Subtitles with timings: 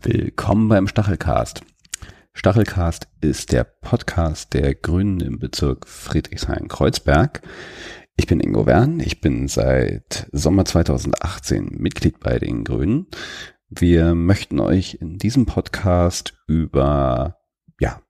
[0.00, 1.62] Willkommen beim Stachelcast.
[2.32, 7.42] Stachelcast ist der Podcast der Grünen im Bezirk Friedrichshain-Kreuzberg.
[8.16, 9.00] Ich bin Ingo Wern.
[9.00, 13.08] Ich bin seit Sommer 2018 Mitglied bei den Grünen.
[13.70, 17.38] Wir möchten euch in diesem Podcast über,
[17.80, 18.00] ja,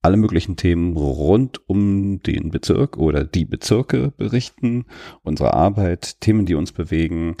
[0.00, 4.86] alle möglichen Themen rund um den Bezirk oder die Bezirke berichten,
[5.22, 7.36] unsere Arbeit, Themen, die uns bewegen,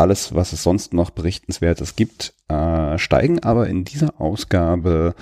[0.00, 5.14] alles, was es sonst noch berichtenswertes gibt, äh, steigen aber in dieser Ausgabe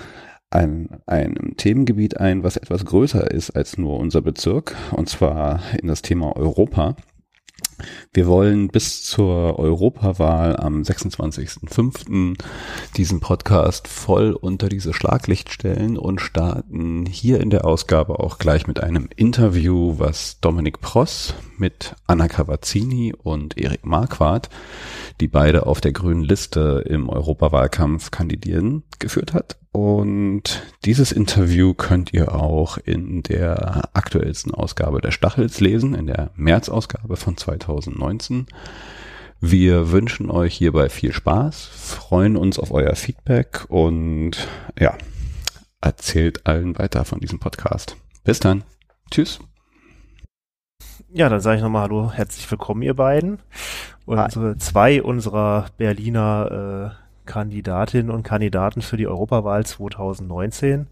[0.49, 5.87] ein, einem Themengebiet ein, was etwas größer ist als nur unser Bezirk, und zwar in
[5.87, 6.95] das Thema Europa.
[8.13, 12.35] Wir wollen bis zur Europawahl am 26.05.
[12.97, 18.67] diesen Podcast voll unter diese Schlaglicht stellen und starten hier in der Ausgabe auch gleich
[18.67, 24.49] mit einem Interview, was Dominik Pross mit Anna Cavazzini und Erik Marquardt,
[25.19, 29.57] die beide auf der grünen Liste im Europawahlkampf kandidieren, geführt hat.
[29.71, 36.31] Und dieses Interview könnt ihr auch in der aktuellsten Ausgabe der Stachels lesen, in der
[36.35, 38.47] März-Ausgabe von 2019.
[39.39, 44.47] Wir wünschen euch hierbei viel Spaß, freuen uns auf euer Feedback und
[44.77, 44.97] ja,
[45.81, 47.95] erzählt allen weiter von diesem Podcast.
[48.23, 48.63] Bis dann.
[49.11, 49.39] Tschüss.
[51.11, 53.39] Ja, dann sage ich nochmal Hallo, herzlich willkommen, ihr beiden.
[54.05, 60.87] Unsere, zwei unserer Berliner äh, Kandidatinnen und Kandidaten für die Europawahl 2019.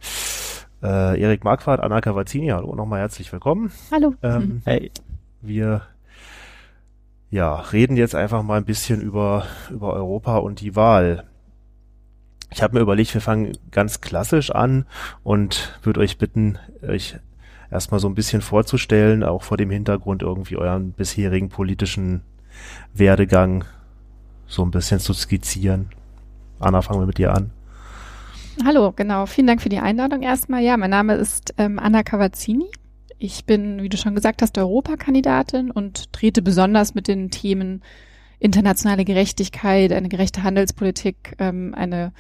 [0.83, 3.71] Äh, Erik Marquardt, Anna Cavazzini, hallo, nochmal herzlich willkommen.
[3.91, 4.13] Hallo.
[4.21, 4.91] Ähm, hey.
[5.41, 5.81] Wir
[7.31, 11.23] ja, reden jetzt einfach mal ein bisschen über, über Europa und die Wahl.
[12.51, 14.85] Ich habe mir überlegt, wir fangen ganz klassisch an
[15.23, 17.17] und würde euch bitten, euch
[17.71, 22.21] erstmal so ein bisschen vorzustellen, auch vor dem Hintergrund irgendwie euren bisherigen politischen
[22.93, 23.65] Werdegang
[24.45, 25.89] so ein bisschen zu skizzieren.
[26.59, 27.51] Anna, fangen wir mit dir an.
[28.65, 29.25] Hallo, genau.
[29.27, 30.63] Vielen Dank für die Einladung erstmal.
[30.63, 32.69] Ja, mein Name ist ähm, Anna Cavazzini.
[33.19, 37.83] Ich bin, wie du schon gesagt hast, Europakandidatin und trete besonders mit den Themen
[38.39, 42.13] internationale Gerechtigkeit, eine gerechte Handelspolitik, ähm, eine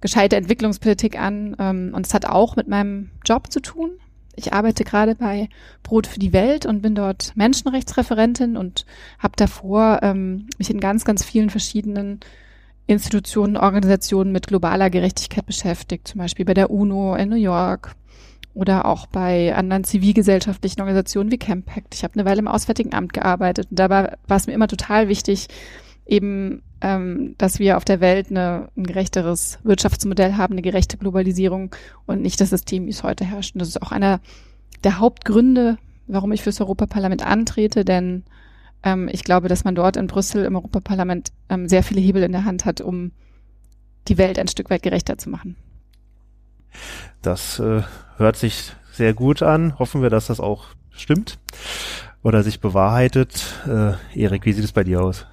[0.00, 1.56] gescheite Entwicklungspolitik an.
[1.58, 3.90] Ähm, und es hat auch mit meinem Job zu tun.
[4.36, 5.48] Ich arbeite gerade bei
[5.84, 8.84] Brot für die Welt und bin dort Menschenrechtsreferentin und
[9.18, 12.20] habe davor ähm, mich in ganz, ganz vielen verschiedenen
[12.86, 17.94] Institutionen, Organisationen mit globaler Gerechtigkeit beschäftigt, zum Beispiel bei der UNO in New York
[18.52, 21.94] oder auch bei anderen zivilgesellschaftlichen Organisationen wie Campact.
[21.94, 25.08] Ich habe eine Weile im Auswärtigen Amt gearbeitet und dabei war es mir immer total
[25.08, 25.48] wichtig,
[26.06, 31.74] eben, ähm, dass wir auf der Welt eine, ein gerechteres Wirtschaftsmodell haben, eine gerechte Globalisierung
[32.06, 33.54] und nicht das System, wie es heute herrscht.
[33.54, 34.20] Und das ist auch einer
[34.84, 38.24] der Hauptgründe, warum ich fürs Europaparlament antrete, denn
[38.84, 42.32] ähm, ich glaube, dass man dort in Brüssel im Europaparlament ähm, sehr viele Hebel in
[42.32, 43.12] der Hand hat, um
[44.08, 45.56] die Welt ein Stück weit gerechter zu machen.
[47.22, 47.82] Das äh,
[48.18, 49.78] hört sich sehr gut an.
[49.78, 51.38] Hoffen wir, dass das auch stimmt
[52.22, 53.44] oder sich bewahrheitet.
[53.66, 55.26] Äh, Erik, wie sieht es bei dir aus?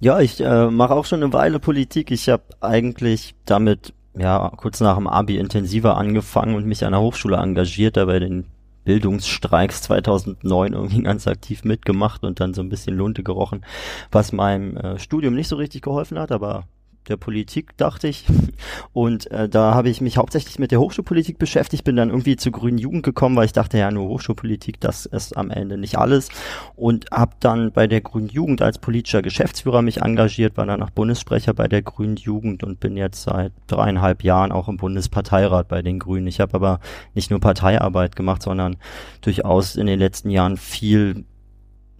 [0.00, 2.10] Ja, ich äh, mache auch schon eine Weile Politik.
[2.10, 7.00] Ich habe eigentlich damit ja kurz nach dem Abi intensiver angefangen und mich an der
[7.00, 8.46] Hochschule engagiert, da bei den
[8.84, 13.64] Bildungsstreiks 2009 irgendwie ganz aktiv mitgemacht und dann so ein bisschen Lunte gerochen,
[14.10, 16.66] was meinem äh, Studium nicht so richtig geholfen hat, aber
[17.08, 18.24] der Politik, dachte ich.
[18.92, 22.52] Und äh, da habe ich mich hauptsächlich mit der Hochschulpolitik beschäftigt, bin dann irgendwie zur
[22.52, 26.28] Grünen Jugend gekommen, weil ich dachte, ja, nur Hochschulpolitik, das ist am Ende nicht alles.
[26.76, 30.90] Und habe dann bei der Grünen Jugend als politischer Geschäftsführer mich engagiert, war dann auch
[30.90, 35.82] Bundessprecher bei der Grünen Jugend und bin jetzt seit dreieinhalb Jahren auch im Bundesparteirat bei
[35.82, 36.26] den Grünen.
[36.26, 36.80] Ich habe aber
[37.14, 38.76] nicht nur Parteiarbeit gemacht, sondern
[39.20, 41.24] durchaus in den letzten Jahren viel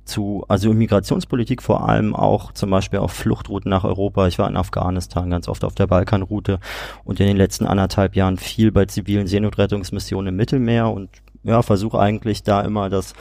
[0.04, 4.26] zu und Migrationspolitik vor allem auch zum Beispiel auf Fluchtrouten nach Europa.
[4.26, 6.60] Ich war in Afghanistan ganz oft auf der Balkanroute
[7.04, 11.09] und in den letzten anderthalb Jahren viel bei zivilen Seenotrettungsmissionen im Mittelmeer und
[11.42, 13.15] ja, versuche eigentlich da immer das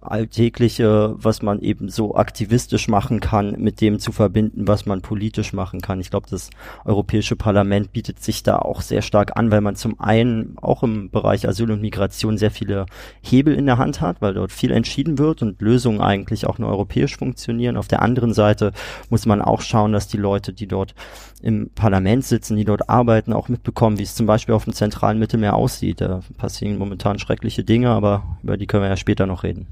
[0.00, 5.52] Alltägliche, was man eben so aktivistisch machen kann, mit dem zu verbinden, was man politisch
[5.52, 6.00] machen kann.
[6.00, 6.50] Ich glaube, das
[6.84, 11.10] Europäische Parlament bietet sich da auch sehr stark an, weil man zum einen auch im
[11.10, 12.86] Bereich Asyl und Migration sehr viele
[13.22, 16.70] Hebel in der Hand hat, weil dort viel entschieden wird und Lösungen eigentlich auch nur
[16.70, 17.76] europäisch funktionieren.
[17.76, 18.72] Auf der anderen Seite
[19.10, 20.94] muss man auch schauen, dass die Leute, die dort
[21.42, 25.18] im Parlament sitzen, die dort arbeiten, auch mitbekommen, wie es zum Beispiel auf dem zentralen
[25.18, 26.00] Mittelmeer aussieht.
[26.00, 29.66] Da passieren momentan schreckliche Dinge, aber über die können wir ja später noch reden.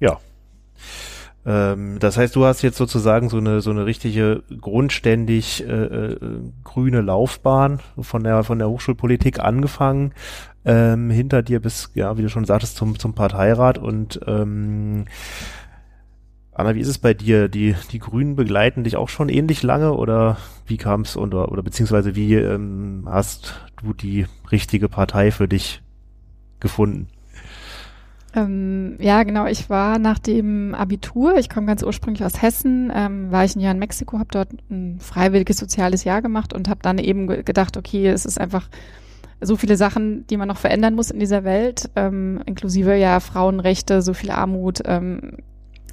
[0.00, 0.18] Ja.
[1.44, 6.18] Ähm, das heißt, du hast jetzt sozusagen so eine so eine richtige grundständig äh, äh,
[6.64, 10.12] grüne Laufbahn von der von der Hochschulpolitik angefangen
[10.64, 15.06] ähm, hinter dir bis ja wie du schon sagtest zum zum Parteirat und ähm,
[16.58, 17.48] Anna, wie ist es bei dir?
[17.48, 21.62] Die, die Grünen begleiten dich auch schon ähnlich lange oder wie kam es oder, oder
[21.62, 25.82] beziehungsweise wie ähm, hast du die richtige Partei für dich
[26.58, 27.08] gefunden?
[28.36, 29.46] Ähm, ja, genau.
[29.46, 33.60] Ich war nach dem Abitur, ich komme ganz ursprünglich aus Hessen, ähm, war ich ein
[33.60, 37.78] Jahr in Mexiko, habe dort ein freiwilliges soziales Jahr gemacht und habe dann eben gedacht,
[37.78, 38.68] okay, es ist einfach
[39.40, 44.02] so viele Sachen, die man noch verändern muss in dieser Welt, ähm, inklusive ja Frauenrechte,
[44.02, 45.38] so viel Armut, ähm,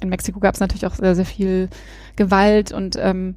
[0.00, 1.68] in Mexiko gab es natürlich auch sehr, sehr viel
[2.16, 3.36] Gewalt und ähm,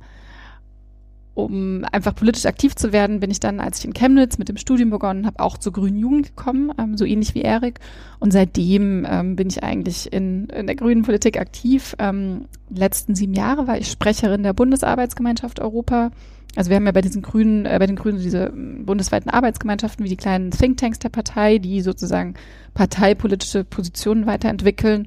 [1.37, 4.57] um einfach politisch aktiv zu werden, bin ich dann, als ich in Chemnitz mit dem
[4.57, 7.79] Studium begonnen habe, auch zur Grünen Jugend gekommen, ähm, so ähnlich wie Erik.
[8.17, 11.95] Und seitdem ähm, bin ich eigentlich in, in der grünen Politik aktiv.
[11.99, 16.09] Ähm, letzten sieben Jahre war ich Sprecherin der Bundesarbeitsgemeinschaft Europa.
[16.55, 20.09] Also wir haben ja bei diesen Grünen, äh, bei den Grünen diese bundesweiten Arbeitsgemeinschaften wie
[20.09, 22.33] die kleinen Thinktanks der Partei, die sozusagen
[22.73, 25.05] parteipolitische Positionen weiterentwickeln.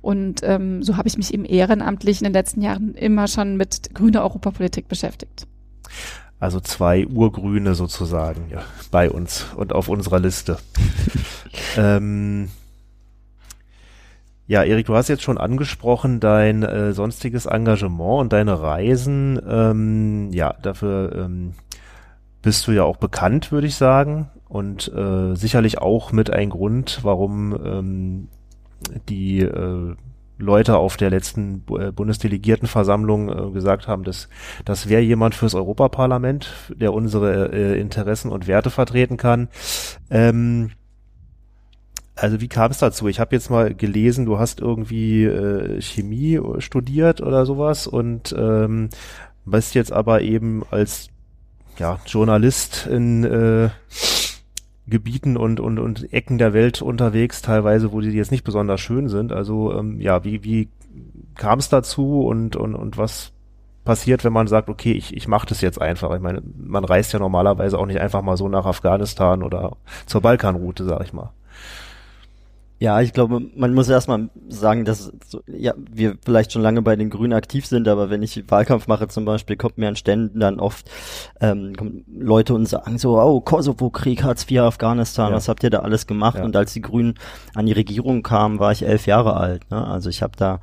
[0.00, 3.92] Und ähm, so habe ich mich eben ehrenamtlich in den letzten Jahren immer schon mit
[3.94, 5.48] grüner Europapolitik beschäftigt.
[6.40, 10.58] Also zwei Urgrüne sozusagen ja, bei uns und auf unserer Liste.
[11.76, 12.48] ähm,
[14.48, 19.40] ja, Erik, du hast jetzt schon angesprochen dein äh, sonstiges Engagement und deine Reisen.
[19.48, 21.52] Ähm, ja, dafür ähm,
[22.42, 24.28] bist du ja auch bekannt, würde ich sagen.
[24.48, 28.28] Und äh, sicherlich auch mit ein Grund, warum ähm,
[29.08, 29.94] die äh,
[30.38, 34.28] Leute auf der letzten äh, Bundesdelegiertenversammlung äh, gesagt haben, dass
[34.64, 39.48] das wäre jemand fürs Europaparlament, der unsere äh, Interessen und Werte vertreten kann.
[40.10, 40.70] Ähm,
[42.14, 43.08] also wie kam es dazu?
[43.08, 45.26] Ich habe jetzt mal gelesen, du hast irgendwie
[45.80, 48.90] Chemie studiert oder sowas und ähm,
[49.46, 51.08] bist jetzt aber eben als
[51.78, 53.70] ja, Journalist in äh,
[54.92, 59.08] Gebieten und, und, und Ecken der Welt unterwegs, teilweise, wo die jetzt nicht besonders schön
[59.08, 59.32] sind.
[59.32, 60.68] Also ähm, ja, wie, wie
[61.34, 63.32] kam es dazu und, und, und was
[63.84, 66.14] passiert, wenn man sagt, okay, ich, ich mache das jetzt einfach.
[66.14, 70.20] Ich meine, man reist ja normalerweise auch nicht einfach mal so nach Afghanistan oder zur
[70.20, 71.32] Balkanroute, sag ich mal.
[72.82, 75.12] Ja, ich glaube, man muss erstmal sagen, dass
[75.46, 79.06] ja, wir vielleicht schon lange bei den Grünen aktiv sind, aber wenn ich Wahlkampf mache
[79.06, 80.90] zum Beispiel, kommt mir an Ständen dann oft
[81.40, 81.74] ähm,
[82.12, 85.36] Leute und sagen so, oh, Kosovo-Krieg, Hartz IV, Afghanistan, ja.
[85.36, 86.38] was habt ihr da alles gemacht?
[86.38, 86.44] Ja.
[86.44, 87.14] Und als die Grünen
[87.54, 89.70] an die Regierung kamen, war ich elf Jahre alt.
[89.70, 89.86] Ne?
[89.86, 90.58] Also ich habe da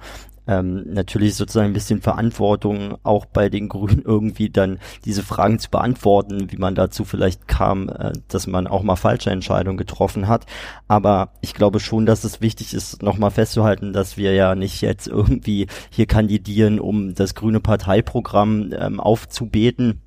[0.50, 5.70] ähm, natürlich sozusagen ein bisschen Verantwortung auch bei den Grünen irgendwie dann diese Fragen zu
[5.70, 10.48] beantworten, wie man dazu vielleicht kam, äh, dass man auch mal falsche Entscheidungen getroffen hat.
[10.88, 15.08] Aber ich glaube schon, dass es wichtig ist, nochmal festzuhalten, dass wir ja nicht jetzt
[15.08, 20.02] irgendwie hier kandidieren, um das grüne Parteiprogramm ähm, aufzubeten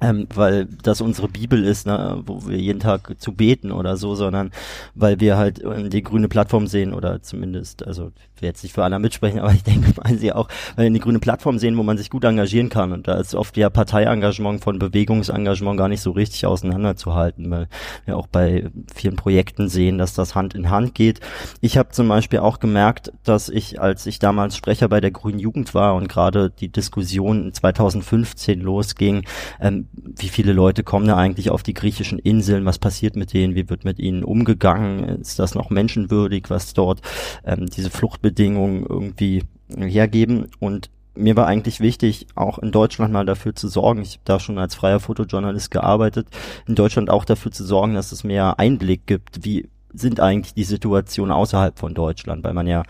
[0.00, 4.14] ähm, weil das unsere Bibel ist, ne, wo wir jeden Tag zu beten oder so,
[4.14, 4.52] sondern
[4.94, 8.74] weil wir halt äh, die grüne Plattform sehen oder zumindest, also ich will jetzt nicht
[8.74, 11.76] für alle mitsprechen, aber ich denke, meinen sie auch, weil wir die grüne Plattform sehen,
[11.76, 15.88] wo man sich gut engagieren kann und da ist oft ja Parteiengagement von Bewegungsengagement gar
[15.88, 17.68] nicht so richtig auseinanderzuhalten, weil
[18.04, 21.20] wir auch bei vielen Projekten sehen, dass das Hand in Hand geht.
[21.60, 25.38] Ich habe zum Beispiel auch gemerkt, dass ich, als ich damals Sprecher bei der Grünen
[25.38, 29.24] Jugend war und gerade die Diskussion 2015 losging,
[29.60, 33.54] ähm, wie viele Leute kommen da eigentlich auf die griechischen Inseln, was passiert mit denen,
[33.54, 37.00] wie wird mit ihnen umgegangen, ist das noch menschenwürdig, was dort
[37.44, 39.44] ähm, diese Fluchtbedingungen irgendwie
[39.76, 40.48] hergeben?
[40.60, 44.40] Und mir war eigentlich wichtig, auch in Deutschland mal dafür zu sorgen, ich habe da
[44.40, 46.28] schon als freier Fotojournalist gearbeitet,
[46.66, 50.64] in Deutschland auch dafür zu sorgen, dass es mehr Einblick gibt, wie sind eigentlich die
[50.64, 52.82] Situationen außerhalb von Deutschland, weil man ja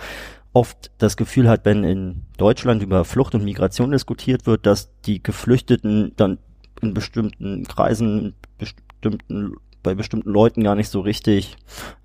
[0.52, 5.22] oft das Gefühl hat, wenn in Deutschland über Flucht und Migration diskutiert wird, dass die
[5.22, 6.38] Geflüchteten dann
[6.82, 11.56] in bestimmten Kreisen, bestimmten, bei bestimmten Leuten gar nicht so richtig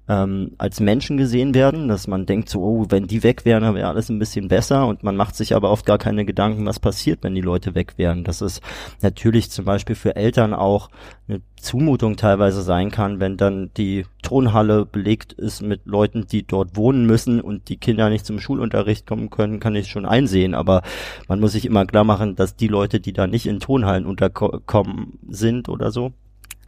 [0.10, 3.75] ähm, als Menschen gesehen werden, dass man denkt so, oh, wenn die weg wären, dann
[3.75, 6.79] wäre alles ein bisschen besser und man macht sich aber oft gar keine Gedanken, was
[6.79, 8.25] passiert, wenn die Leute weg wären.
[8.25, 8.60] Dass es
[9.01, 10.89] natürlich zum Beispiel für Eltern auch
[11.29, 16.75] eine Zumutung teilweise sein kann, wenn dann die Tonhalle belegt ist mit Leuten, die dort
[16.75, 20.53] wohnen müssen und die Kinder nicht zum Schulunterricht kommen können, kann ich schon einsehen.
[20.53, 20.81] Aber
[21.29, 25.19] man muss sich immer klar machen, dass die Leute, die da nicht in Tonhallen unterkommen
[25.29, 26.12] sind oder so,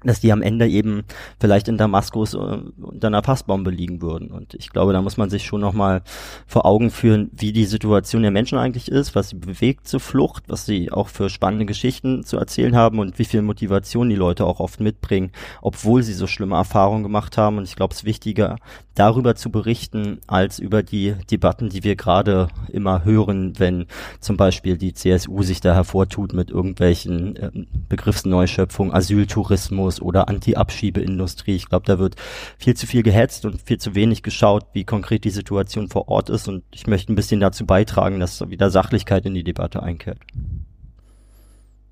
[0.08, 1.04] dass die am Ende eben
[1.40, 4.32] vielleicht in Damaskus äh, unter einer Fassbombe liegen würden.
[4.32, 6.02] Und ich glaube, da muss man sich schon nochmal
[6.48, 10.44] vor Augen führen, wie die Situation der Menschen eigentlich ist, was sie bewegt zur Flucht,
[10.48, 14.46] was sie auch für spannende Geschichten zu erzählen haben und wie viel Motivation die Leute
[14.46, 15.32] auch oft mitbringen,
[15.62, 17.58] obwohl sie so schlimme Erfahrungen gemacht haben.
[17.58, 18.58] Und ich glaube, es ist wichtiger,
[18.96, 23.86] darüber zu berichten, als über die Debatten, die wir gerade immer hören, wenn
[24.20, 27.52] zum Beispiel die CSU sich da hervortut mit irgendwelchen äh,
[27.90, 31.56] Begriffsneuschöpfungen, Asyltourismus oder Anti-Abschiebeindustrie.
[31.56, 32.16] Ich glaube, da wird
[32.58, 36.30] viel zu viel gehetzt und viel zu wenig geschaut, wie konkret die Situation vor Ort
[36.30, 36.48] ist.
[36.48, 40.20] Und ich möchte ein bisschen dazu beitragen, dass wieder Sachlichkeit in die Debatte einkehrt.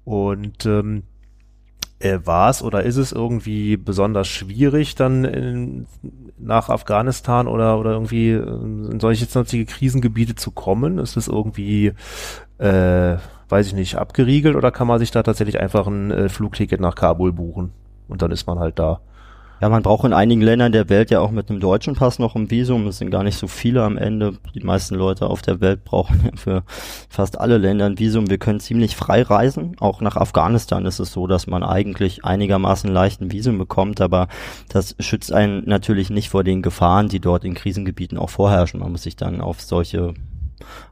[0.05, 1.03] Und ähm,
[2.03, 5.87] äh, war es oder ist es irgendwie besonders schwierig, dann in,
[6.37, 10.97] nach Afghanistan oder, oder irgendwie in solche sonstige Krisengebiete zu kommen?
[10.97, 11.93] Ist es irgendwie,
[12.57, 13.15] äh,
[13.49, 16.95] weiß ich nicht, abgeriegelt oder kann man sich da tatsächlich einfach ein äh, Flugticket nach
[16.95, 17.71] Kabul buchen
[18.09, 18.99] und dann ist man halt da?
[19.63, 22.35] Ja, man braucht in einigen Ländern der Welt ja auch mit einem deutschen Pass noch
[22.35, 22.85] ein Visum.
[22.87, 24.33] Es sind gar nicht so viele am Ende.
[24.53, 26.63] Die meisten Leute auf der Welt brauchen für
[27.07, 28.29] fast alle Länder ein Visum.
[28.29, 29.77] Wir können ziemlich frei reisen.
[29.79, 34.27] Auch nach Afghanistan ist es so, dass man eigentlich einigermaßen leicht ein Visum bekommt, aber
[34.67, 38.81] das schützt einen natürlich nicht vor den Gefahren, die dort in Krisengebieten auch vorherrschen.
[38.81, 40.13] Man muss sich dann auf solche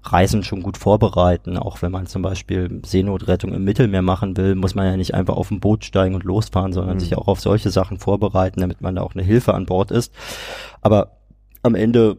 [0.03, 1.57] Reisen schon gut vorbereiten.
[1.57, 5.35] Auch wenn man zum Beispiel Seenotrettung im Mittelmeer machen will, muss man ja nicht einfach
[5.35, 6.99] auf ein Boot steigen und losfahren, sondern mhm.
[6.99, 10.13] sich auch auf solche Sachen vorbereiten, damit man da auch eine Hilfe an Bord ist.
[10.81, 11.17] Aber
[11.63, 12.17] am Ende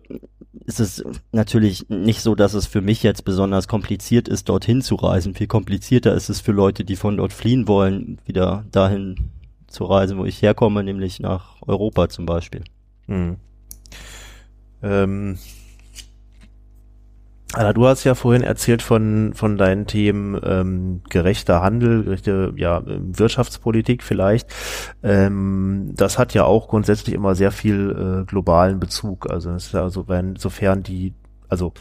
[0.66, 4.94] ist es natürlich nicht so, dass es für mich jetzt besonders kompliziert ist, dorthin zu
[4.94, 5.34] reisen.
[5.34, 9.30] Viel komplizierter ist es für Leute, die von dort fliehen wollen, wieder dahin
[9.66, 12.62] zu reisen, wo ich herkomme, nämlich nach Europa zum Beispiel.
[13.06, 13.36] Hm.
[14.82, 15.38] Ähm,
[17.54, 22.82] Anna, du hast ja vorhin erzählt von, von deinen Themen ähm, gerechter Handel, gerechte ja,
[22.86, 24.48] Wirtschaftspolitik vielleicht.
[25.02, 29.30] Ähm, das hat ja auch grundsätzlich immer sehr viel äh, globalen Bezug.
[29.30, 31.12] Also, also wenn, sofern die,
[31.48, 31.74] also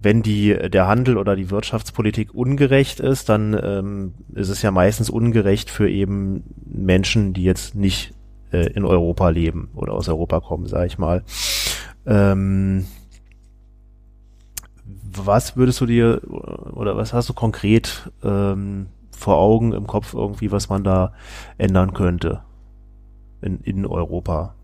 [0.00, 5.10] wenn die der Handel oder die Wirtschaftspolitik ungerecht ist, dann ähm, ist es ja meistens
[5.10, 8.14] ungerecht für eben Menschen, die jetzt nicht
[8.50, 11.22] äh, in Europa leben oder aus Europa kommen, sage ich mal.
[12.06, 12.86] Ähm,
[15.16, 16.22] was würdest du dir
[16.72, 21.12] oder was hast du konkret ähm, vor Augen im Kopf irgendwie, was man da
[21.58, 22.42] ändern könnte
[23.40, 24.54] in, in Europa?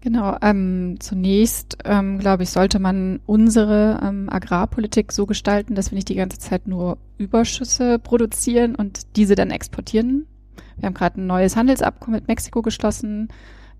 [0.00, 5.96] Genau, ähm, zunächst ähm, glaube ich, sollte man unsere ähm, Agrarpolitik so gestalten, dass wir
[5.96, 10.26] nicht die ganze Zeit nur Überschüsse produzieren und diese dann exportieren.
[10.76, 13.28] Wir haben gerade ein neues Handelsabkommen mit Mexiko geschlossen.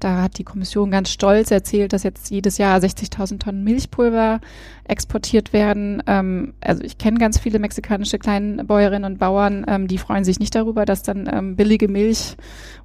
[0.03, 4.41] Da hat die Kommission ganz stolz erzählt, dass jetzt jedes Jahr 60.000 Tonnen Milchpulver
[4.83, 6.03] exportiert werden.
[6.09, 10.57] Ähm, also ich kenne ganz viele mexikanische Kleinbäuerinnen und Bauern, ähm, die freuen sich nicht
[10.57, 12.37] darüber, dass dann ähm, billige Milch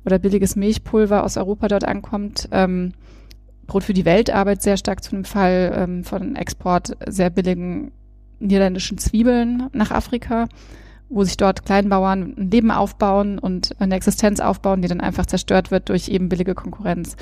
[0.06, 2.50] oder billiges Milchpulver aus Europa dort ankommt.
[2.52, 2.94] Ähm,
[3.66, 7.92] Brot für die Welt arbeitet sehr stark zu einem Fall ähm, von Export sehr billigen
[8.40, 10.48] niederländischen Zwiebeln nach Afrika
[11.10, 15.72] wo sich dort Kleinbauern ein Leben aufbauen und eine Existenz aufbauen, die dann einfach zerstört
[15.72, 17.16] wird durch eben billige Konkurrenz.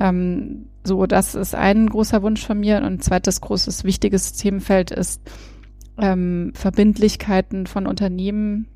[0.00, 2.78] Ähm, so, das ist ein großer Wunsch von mir.
[2.78, 5.20] Und ein zweites großes, wichtiges Themenfeld ist
[5.98, 8.66] ähm, Verbindlichkeiten von Unternehmen,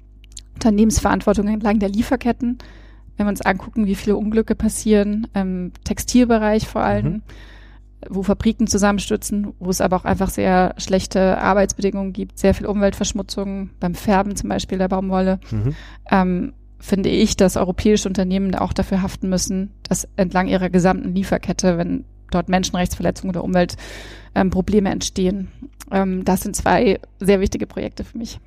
[0.54, 2.58] Unternehmensverantwortung entlang der Lieferketten.
[3.16, 7.22] Wenn wir uns angucken, wie viele Unglücke passieren, im Textilbereich vor allem, mhm
[8.08, 13.70] wo Fabriken zusammenstürzen, wo es aber auch einfach sehr schlechte Arbeitsbedingungen gibt, sehr viel Umweltverschmutzung
[13.80, 15.74] beim Färben zum Beispiel der Baumwolle, mhm.
[16.10, 21.78] ähm, finde ich, dass europäische Unternehmen auch dafür haften müssen, dass entlang ihrer gesamten Lieferkette,
[21.78, 25.48] wenn dort Menschenrechtsverletzungen oder Umweltprobleme ähm, entstehen.
[25.90, 28.40] Ähm, das sind zwei sehr wichtige Projekte für mich.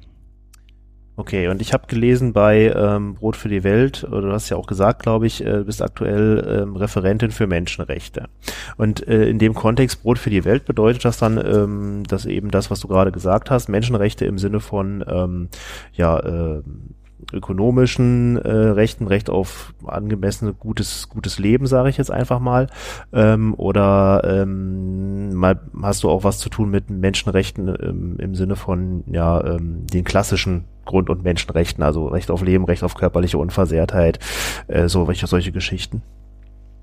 [1.17, 4.57] Okay, und ich habe gelesen bei ähm, Brot für die Welt, oder du hast ja
[4.57, 8.27] auch gesagt, glaube ich, äh, bist aktuell ähm, Referentin für Menschenrechte.
[8.75, 12.51] Und äh, in dem Kontext Brot für die Welt bedeutet das dann, ähm, dass eben
[12.51, 15.47] das, was du gerade gesagt hast, Menschenrechte im Sinne von ähm,
[15.93, 16.61] ja äh,
[17.35, 22.67] ökonomischen äh, Rechten, Recht auf angemessene gutes gutes Leben, sage ich jetzt einfach mal,
[23.13, 28.55] ähm, oder ähm, mal hast du auch was zu tun mit Menschenrechten ähm, im Sinne
[28.55, 33.37] von ja ähm, den klassischen Grund- und Menschenrechten, also Recht auf Leben, Recht auf körperliche
[33.37, 34.19] Unversehrtheit,
[34.67, 36.01] äh, so welche solche Geschichten.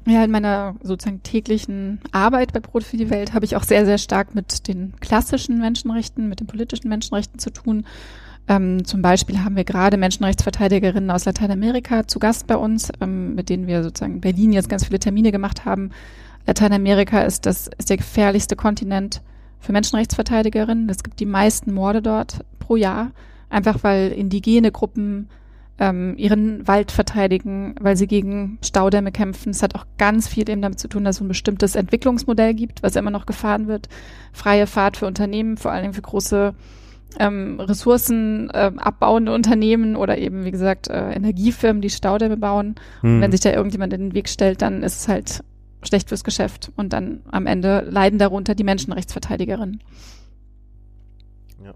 [0.07, 3.87] Ja, in meiner sozusagen täglichen Arbeit bei Brot für die Welt habe ich auch sehr,
[3.87, 7.87] sehr stark mit den klassischen Menschenrechten, mit den politischen Menschenrechten zu tun.
[8.49, 13.49] Ähm, zum Beispiel haben wir gerade Menschenrechtsverteidigerinnen aus Lateinamerika zu Gast bei uns, ähm, mit
[13.49, 15.91] denen wir sozusagen in Berlin jetzt ganz viele Termine gemacht haben.
[16.47, 19.23] Lateinamerika ist das ist der gefährlichste Kontinent
[19.61, 20.89] für Menschenrechtsverteidigerinnen.
[20.89, 23.13] Es gibt die meisten Morde dort pro Jahr,
[23.49, 25.29] einfach weil indigene Gruppen
[25.79, 29.51] ähm, ihren Wald verteidigen, weil sie gegen Staudämme kämpfen.
[29.51, 32.83] Es hat auch ganz viel eben damit zu tun, dass es ein bestimmtes Entwicklungsmodell gibt,
[32.83, 33.89] was immer noch gefahren wird.
[34.33, 36.55] Freie Fahrt für Unternehmen, vor allem für große
[37.19, 42.77] ähm, Ressourcen äh, abbauende Unternehmen oder eben, wie gesagt, äh, Energiefirmen, die Staudämme bauen.
[43.03, 43.17] Mhm.
[43.17, 45.45] Und wenn sich da irgendjemand in den Weg stellt, dann ist es halt
[45.83, 46.73] schlecht fürs Geschäft.
[46.77, 49.83] Und dann am Ende leiden darunter die Menschenrechtsverteidigerinnen.
[51.65, 51.75] Ja.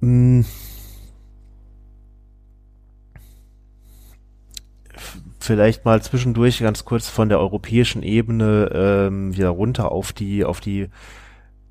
[0.00, 0.44] Hm.
[5.40, 10.60] Vielleicht mal zwischendurch ganz kurz von der europäischen Ebene ähm, wieder runter auf die auf
[10.60, 10.88] die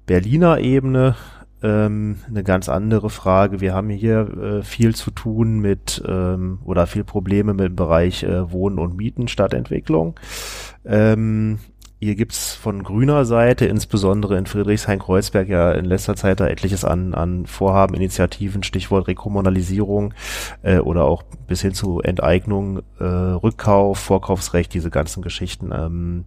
[0.08, 1.16] Berliner Ebene
[1.64, 3.62] ähm, eine ganz andere Frage.
[3.62, 8.24] Wir haben hier äh, viel zu tun mit ähm, oder viel Probleme mit dem Bereich
[8.24, 10.20] äh, Wohnen und Mieten, Stadtentwicklung.
[10.86, 11.60] Ähm,
[12.00, 17.16] hier gibt's von grüner Seite, insbesondere in Friedrichshain-Kreuzberg, ja in letzter Zeit da etliches an,
[17.16, 20.14] an Vorhaben, Initiativen, Stichwort Rekommunalisierung
[20.62, 25.72] äh, oder auch bis hin zu Enteignung, äh, Rückkauf, Vorkaufsrecht, diese ganzen Geschichten.
[25.74, 26.26] Ähm,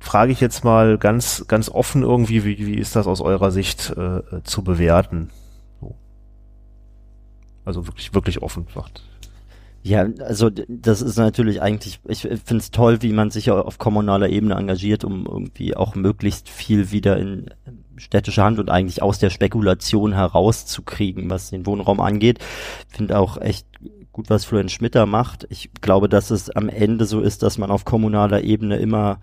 [0.00, 3.94] frage ich jetzt mal ganz, ganz offen irgendwie, wie, wie ist das aus eurer Sicht
[3.96, 5.30] äh, zu bewerten?
[5.80, 5.94] So.
[7.64, 9.04] Also wirklich, wirklich offen sagt.
[9.82, 14.28] Ja, also das ist natürlich eigentlich, ich finde es toll, wie man sich auf kommunaler
[14.28, 17.46] Ebene engagiert, um irgendwie auch möglichst viel wieder in
[17.96, 22.40] städtische Hand und eigentlich aus der Spekulation herauszukriegen, was den Wohnraum angeht.
[22.88, 23.66] Finde auch echt
[24.12, 25.46] gut, was Florian Schmitter macht.
[25.48, 29.18] Ich glaube, dass es am Ende so ist, dass man auf kommunaler Ebene immer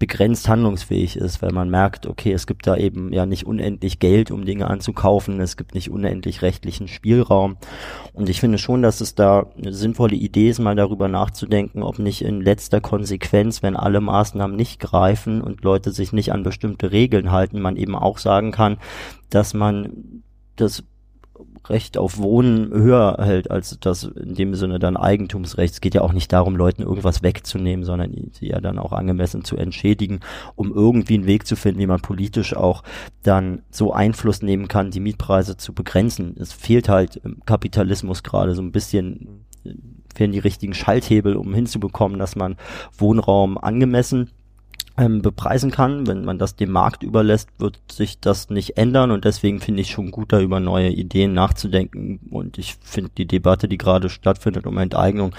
[0.00, 4.30] begrenzt handlungsfähig ist, weil man merkt, okay, es gibt da eben ja nicht unendlich Geld,
[4.30, 7.58] um Dinge anzukaufen, es gibt nicht unendlich rechtlichen Spielraum.
[8.14, 11.98] Und ich finde schon, dass es da eine sinnvolle Idee ist, mal darüber nachzudenken, ob
[11.98, 16.92] nicht in letzter Konsequenz, wenn alle Maßnahmen nicht greifen und Leute sich nicht an bestimmte
[16.92, 18.78] Regeln halten, man eben auch sagen kann,
[19.28, 20.22] dass man
[20.56, 20.82] das
[21.68, 25.74] Recht auf Wohnen höher hält als das in dem Sinne dann Eigentumsrecht.
[25.74, 29.44] Es geht ja auch nicht darum, Leuten irgendwas wegzunehmen, sondern sie ja dann auch angemessen
[29.44, 30.20] zu entschädigen,
[30.56, 32.82] um irgendwie einen Weg zu finden, wie man politisch auch
[33.22, 36.34] dann so Einfluss nehmen kann, die Mietpreise zu begrenzen.
[36.38, 39.44] Es fehlt halt im Kapitalismus gerade so ein bisschen,
[40.14, 42.56] fehlen die richtigen Schalthebel, um hinzubekommen, dass man
[42.96, 44.30] Wohnraum angemessen
[45.00, 46.06] ähm, bepreisen kann.
[46.06, 49.90] Wenn man das dem Markt überlässt, wird sich das nicht ändern und deswegen finde ich
[49.90, 54.66] schon gut, da über neue Ideen nachzudenken und ich finde die Debatte, die gerade stattfindet
[54.66, 55.34] um Enteignung,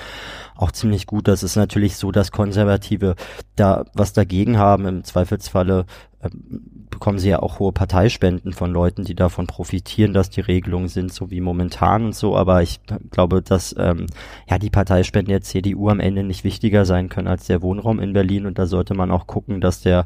[0.56, 1.28] auch ziemlich gut.
[1.28, 3.16] Das ist natürlich so, dass Konservative
[3.56, 4.88] da was dagegen haben.
[4.88, 5.86] Im Zweifelsfalle
[6.24, 10.90] ähm, bekommen sie ja auch hohe Parteispenden von Leuten, die davon profitieren, dass die Regelungen
[10.90, 12.38] sind, so wie momentan und so.
[12.38, 12.80] Aber ich
[13.10, 14.06] glaube, dass ähm,
[14.48, 18.14] ja die Parteispenden der CDU am Ende nicht wichtiger sein können als der Wohnraum in
[18.14, 18.46] Berlin.
[18.46, 20.06] Und da sollte man auch gucken, dass der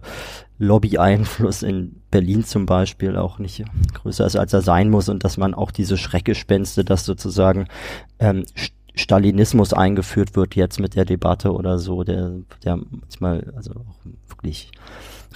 [0.57, 5.37] Lobby-Einfluss in Berlin zum Beispiel auch nicht größer ist, als er sein muss und dass
[5.37, 7.67] man auch diese Schreckgespenste, dass sozusagen
[8.19, 8.45] ähm,
[8.95, 12.31] Stalinismus eingeführt wird jetzt mit der Debatte oder so, der,
[12.63, 14.71] der manchmal also auch wirklich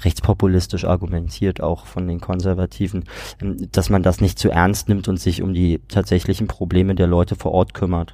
[0.06, 3.06] rechtspopulistisch argumentiert, auch von den Konservativen,
[3.42, 7.08] ähm, dass man das nicht zu ernst nimmt und sich um die tatsächlichen Probleme der
[7.08, 8.14] Leute vor Ort kümmert.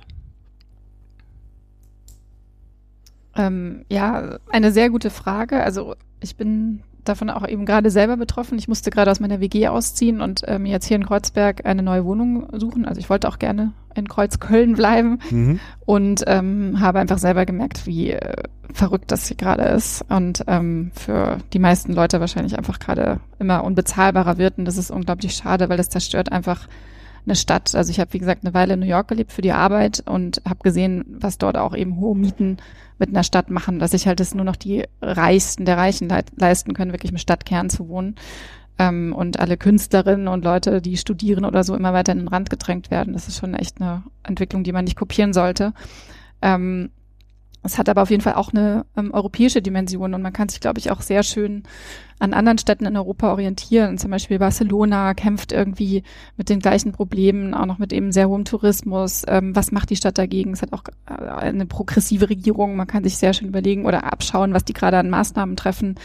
[3.35, 5.61] Ähm, ja, eine sehr gute Frage.
[5.61, 8.57] Also ich bin davon auch eben gerade selber betroffen.
[8.57, 12.05] Ich musste gerade aus meiner WG ausziehen und ähm, jetzt hier in Kreuzberg eine neue
[12.05, 12.85] Wohnung suchen.
[12.85, 15.59] Also ich wollte auch gerne in Kreuzköln bleiben mhm.
[15.85, 20.91] und ähm, habe einfach selber gemerkt, wie äh, verrückt das hier gerade ist und ähm,
[20.93, 25.69] für die meisten Leute wahrscheinlich einfach gerade immer unbezahlbarer wird und das ist unglaublich schade,
[25.69, 26.67] weil das zerstört einfach
[27.25, 27.73] eine Stadt.
[27.75, 30.41] Also ich habe wie gesagt eine Weile in New York gelebt für die Arbeit und
[30.47, 32.57] habe gesehen, was dort auch eben hohe Mieten
[32.97, 36.23] mit einer Stadt machen, dass sich halt das nur noch die Reichsten der Reichen le
[36.35, 38.15] leisten können, wirklich im Stadtkern zu wohnen.
[38.77, 42.49] Ähm, und alle Künstlerinnen und Leute, die studieren oder so, immer weiter in den Rand
[42.49, 43.13] gedrängt werden.
[43.13, 45.73] Das ist schon echt eine Entwicklung, die man nicht kopieren sollte.
[46.41, 46.89] Ähm,
[47.63, 50.59] es hat aber auf jeden Fall auch eine ähm, europäische Dimension und man kann sich,
[50.59, 51.63] glaube ich, auch sehr schön
[52.17, 53.97] an anderen Städten in Europa orientieren.
[53.97, 56.03] Zum Beispiel Barcelona kämpft irgendwie
[56.37, 59.23] mit den gleichen Problemen, auch noch mit eben sehr hohem Tourismus.
[59.27, 60.53] Ähm, was macht die Stadt dagegen?
[60.53, 62.77] Es hat auch äh, eine progressive Regierung.
[62.77, 65.95] Man kann sich sehr schön überlegen oder abschauen, was die gerade an Maßnahmen treffen.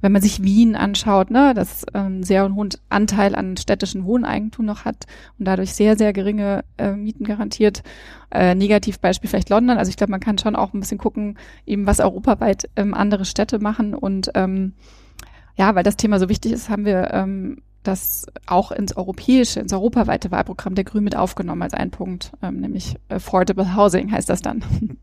[0.00, 4.84] Wenn man sich Wien anschaut, ne, das ähm, sehr hohen Anteil an städtischen Wohneigentum noch
[4.84, 5.06] hat
[5.38, 7.82] und dadurch sehr, sehr geringe äh, Mieten garantiert.
[8.30, 9.78] Äh, Negativbeispiel vielleicht London.
[9.78, 13.24] Also ich glaube, man kann schon auch ein bisschen gucken, eben was europaweit ähm, andere
[13.24, 14.74] Städte machen und ähm,
[15.56, 19.72] ja, weil das Thema so wichtig ist, haben wir ähm, das auch ins europäische, ins
[19.72, 24.42] europaweite Wahlprogramm der Grünen mit aufgenommen als ein Punkt, ähm, nämlich Affordable Housing heißt das
[24.42, 24.62] dann.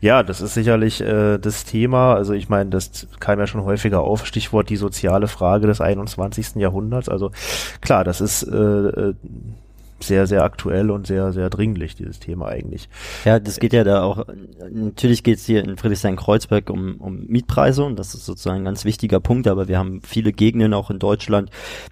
[0.00, 2.14] Ja, das ist sicherlich äh, das Thema.
[2.14, 6.56] Also ich meine, das kam ja schon häufiger auf, Stichwort die soziale Frage des 21.
[6.56, 7.08] Jahrhunderts.
[7.08, 7.30] Also
[7.80, 9.14] klar, das ist äh, äh
[10.06, 12.88] sehr, sehr aktuell und sehr, sehr dringlich, dieses Thema eigentlich.
[13.24, 14.26] Ja, das geht ja da auch,
[14.70, 18.84] natürlich geht es hier in Friedrichshain-Kreuzberg um, um Mietpreise und das ist sozusagen ein ganz
[18.84, 21.50] wichtiger Punkt, aber wir haben viele Gegenden auch in Deutschland,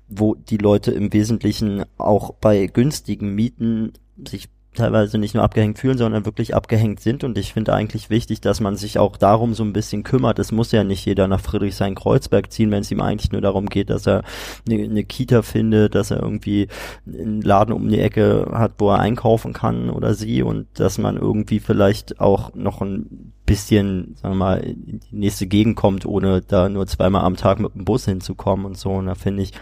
[0.09, 3.92] wo die Leute im Wesentlichen auch bei günstigen Mieten
[4.29, 7.24] sich teilweise nicht nur abgehängt fühlen, sondern wirklich abgehängt sind.
[7.24, 10.38] Und ich finde eigentlich wichtig, dass man sich auch darum so ein bisschen kümmert.
[10.38, 13.90] Es muss ja nicht jeder nach Friedrichshain-Kreuzberg ziehen, wenn es ihm eigentlich nur darum geht,
[13.90, 14.22] dass er
[14.66, 16.68] eine, eine, Kita findet, dass er irgendwie
[17.06, 21.16] einen Laden um die Ecke hat, wo er einkaufen kann oder sie und dass man
[21.16, 26.42] irgendwie vielleicht auch noch ein bisschen, sagen wir mal, in die nächste Gegend kommt, ohne
[26.42, 28.90] da nur zweimal am Tag mit dem Bus hinzukommen und so.
[28.90, 29.52] Und da finde ich,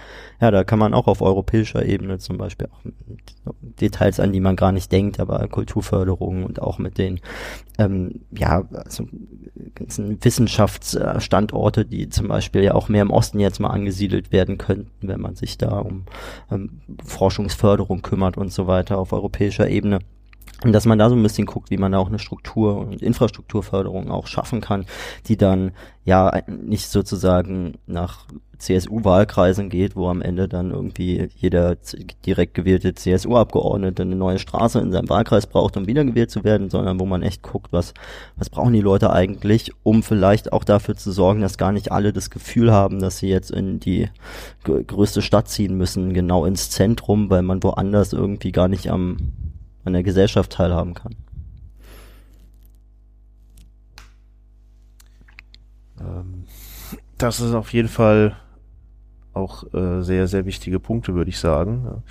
[0.41, 2.83] ja, da kann man auch auf europäischer Ebene zum Beispiel auch
[3.61, 7.21] Details, an die man gar nicht denkt, aber Kulturförderung und auch mit den,
[7.79, 9.07] ähm, ja, also
[9.75, 15.09] ganzen Wissenschaftsstandorte, die zum Beispiel ja auch mehr im Osten jetzt mal angesiedelt werden könnten,
[15.09, 16.05] wenn man sich da um
[16.51, 20.01] ähm, Forschungsförderung kümmert und so weiter auf europäischer Ebene.
[20.63, 23.03] Und dass man da so ein bisschen guckt, wie man da auch eine Struktur und
[23.03, 24.85] Infrastrukturförderung auch schaffen kann,
[25.27, 25.73] die dann
[26.05, 28.27] ja nicht sozusagen nach
[28.61, 31.77] CSU-Wahlkreisen geht, wo am Ende dann irgendwie jeder
[32.25, 37.01] direkt gewählte CSU-Abgeordnete eine neue Straße in seinem Wahlkreis braucht, um wiedergewählt zu werden, sondern
[37.01, 37.95] wo man echt guckt, was,
[38.37, 42.13] was brauchen die Leute eigentlich, um vielleicht auch dafür zu sorgen, dass gar nicht alle
[42.13, 44.09] das Gefühl haben, dass sie jetzt in die
[44.65, 49.33] größte Stadt ziehen müssen, genau ins Zentrum, weil man woanders irgendwie gar nicht am
[49.85, 51.17] an der Gesellschaft teilhaben kann.
[56.01, 56.45] Ähm,
[57.19, 58.37] das ist auf jeden Fall
[59.33, 62.03] auch äh, sehr, sehr wichtige Punkte, würde ich sagen.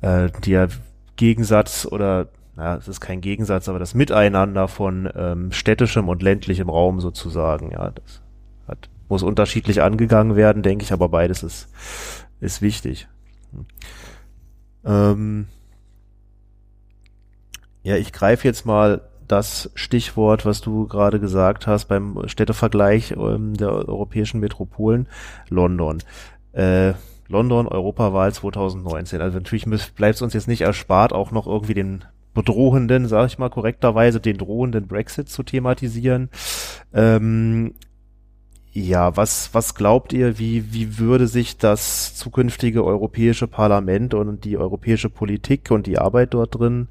[0.00, 0.68] Äh, der
[1.16, 6.68] Gegensatz oder ja, es ist kein Gegensatz, aber das Miteinander von ähm, städtischem und ländlichem
[6.68, 8.22] Raum sozusagen, ja, das
[8.68, 11.68] hat, muss unterschiedlich angegangen werden, denke ich, aber beides ist,
[12.40, 13.08] ist wichtig.
[13.52, 13.66] Hm.
[14.84, 15.48] Ähm,
[17.84, 23.54] ja, ich greife jetzt mal das Stichwort, was du gerade gesagt hast beim Städtevergleich ähm,
[23.54, 25.06] der europäischen Metropolen,
[25.48, 26.02] London.
[26.52, 26.94] Äh,
[27.28, 29.20] London, Europawahl 2019.
[29.20, 33.38] Also natürlich bleibt es uns jetzt nicht erspart, auch noch irgendwie den bedrohenden, sage ich
[33.38, 36.28] mal korrekterweise, den drohenden Brexit zu thematisieren.
[36.92, 37.74] Ähm,
[38.76, 44.58] ja, was, was glaubt ihr, wie, wie würde sich das zukünftige Europäische Parlament und die
[44.58, 46.88] europäische Politik und die Arbeit dort drin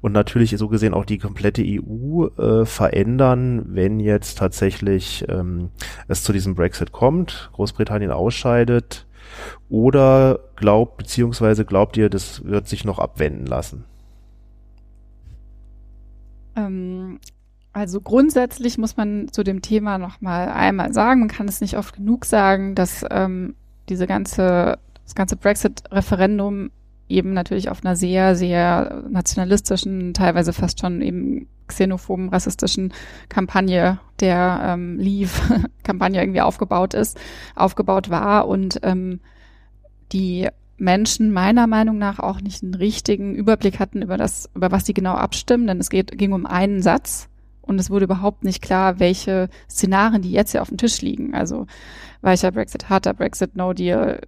[0.00, 5.68] und natürlich so gesehen auch die komplette EU äh, verändern, wenn jetzt tatsächlich ähm,
[6.08, 9.06] es zu diesem Brexit kommt, Großbritannien ausscheidet?
[9.68, 13.84] Oder glaubt, beziehungsweise glaubt ihr, das wird sich noch abwenden lassen?
[17.76, 21.76] Also grundsätzlich muss man zu dem Thema noch mal einmal sagen, man kann es nicht
[21.76, 23.54] oft genug sagen, dass ähm,
[23.90, 26.70] diese ganze, das ganze Brexit-Referendum
[27.06, 32.94] eben natürlich auf einer sehr, sehr nationalistischen, teilweise fast schon eben xenophoben, rassistischen
[33.28, 37.20] Kampagne der ähm, Leave-Kampagne irgendwie aufgebaut ist,
[37.56, 39.20] aufgebaut war und ähm,
[40.12, 44.86] die Menschen meiner Meinung nach auch nicht einen richtigen Überblick hatten über das, über was
[44.86, 47.28] sie genau abstimmen, denn es geht, ging um einen Satz
[47.66, 51.34] und es wurde überhaupt nicht klar, welche Szenarien, die jetzt ja auf dem Tisch liegen.
[51.34, 51.66] Also
[52.20, 54.20] weicher Brexit, harter Brexit, No Deal,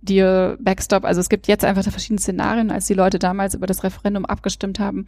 [0.00, 1.04] Deal, Backstop.
[1.04, 2.70] Also es gibt jetzt einfach verschiedene Szenarien.
[2.70, 5.06] Als die Leute damals über das Referendum abgestimmt haben,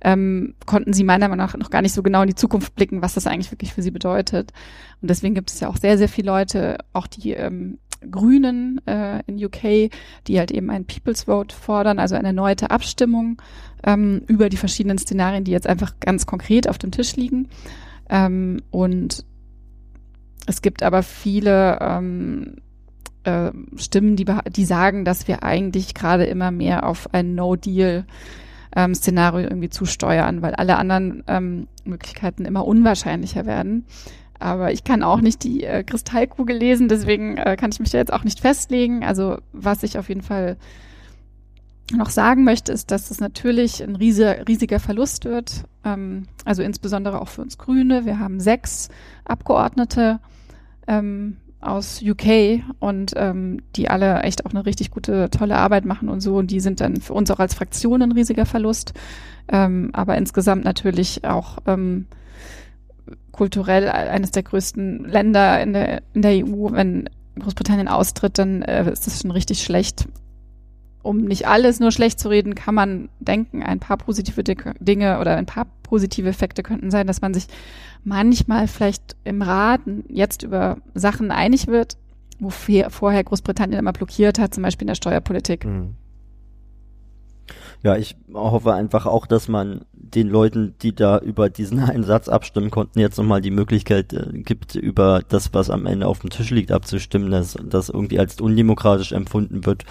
[0.00, 3.02] ähm, konnten sie meiner Meinung nach noch gar nicht so genau in die Zukunft blicken,
[3.02, 4.52] was das eigentlich wirklich für sie bedeutet.
[5.02, 7.78] Und deswegen gibt es ja auch sehr, sehr viele Leute, auch die ähm,
[8.10, 9.90] Grünen äh, in UK,
[10.26, 13.40] die halt eben ein People's Vote fordern, also eine erneute Abstimmung
[13.84, 17.48] ähm, über die verschiedenen Szenarien, die jetzt einfach ganz konkret auf dem Tisch liegen.
[18.08, 19.24] Ähm, und
[20.46, 22.56] es gibt aber viele ähm,
[23.24, 28.04] äh, Stimmen, die, die sagen, dass wir eigentlich gerade immer mehr auf ein No-Deal
[28.76, 33.86] ähm, Szenario irgendwie zusteuern, weil alle anderen ähm, Möglichkeiten immer unwahrscheinlicher werden.
[34.44, 37.96] Aber ich kann auch nicht die äh, Kristallkugel lesen, deswegen äh, kann ich mich da
[37.96, 39.02] jetzt auch nicht festlegen.
[39.02, 40.58] Also was ich auf jeden Fall
[41.90, 45.64] noch sagen möchte, ist, dass es natürlich ein riesiger, riesiger Verlust wird.
[45.82, 48.04] Ähm, also insbesondere auch für uns Grüne.
[48.04, 48.90] Wir haben sechs
[49.24, 50.20] Abgeordnete
[50.86, 56.10] ähm, aus UK und ähm, die alle echt auch eine richtig gute, tolle Arbeit machen
[56.10, 56.36] und so.
[56.36, 58.92] Und die sind dann für uns auch als Fraktion ein riesiger Verlust.
[59.48, 62.08] Ähm, aber insgesamt natürlich auch ähm,
[63.34, 66.70] kulturell eines der größten Länder in der, in der EU.
[66.70, 70.06] Wenn Großbritannien austritt, dann äh, ist das schon richtig schlecht.
[71.02, 75.36] Um nicht alles nur schlecht zu reden, kann man denken, ein paar positive Dinge oder
[75.36, 77.46] ein paar positive Effekte könnten sein, dass man sich
[78.04, 81.98] manchmal vielleicht im Rat jetzt über Sachen einig wird,
[82.38, 85.66] wo vorher Großbritannien immer blockiert hat, zum Beispiel in der Steuerpolitik.
[85.66, 85.96] Mhm.
[87.84, 92.30] Ja, ich hoffe einfach auch, dass man den Leuten, die da über diesen einen Satz
[92.30, 96.30] abstimmen konnten, jetzt nochmal die Möglichkeit äh, gibt, über das, was am Ende auf dem
[96.30, 99.84] Tisch liegt, abzustimmen, dass das irgendwie als undemokratisch empfunden wird,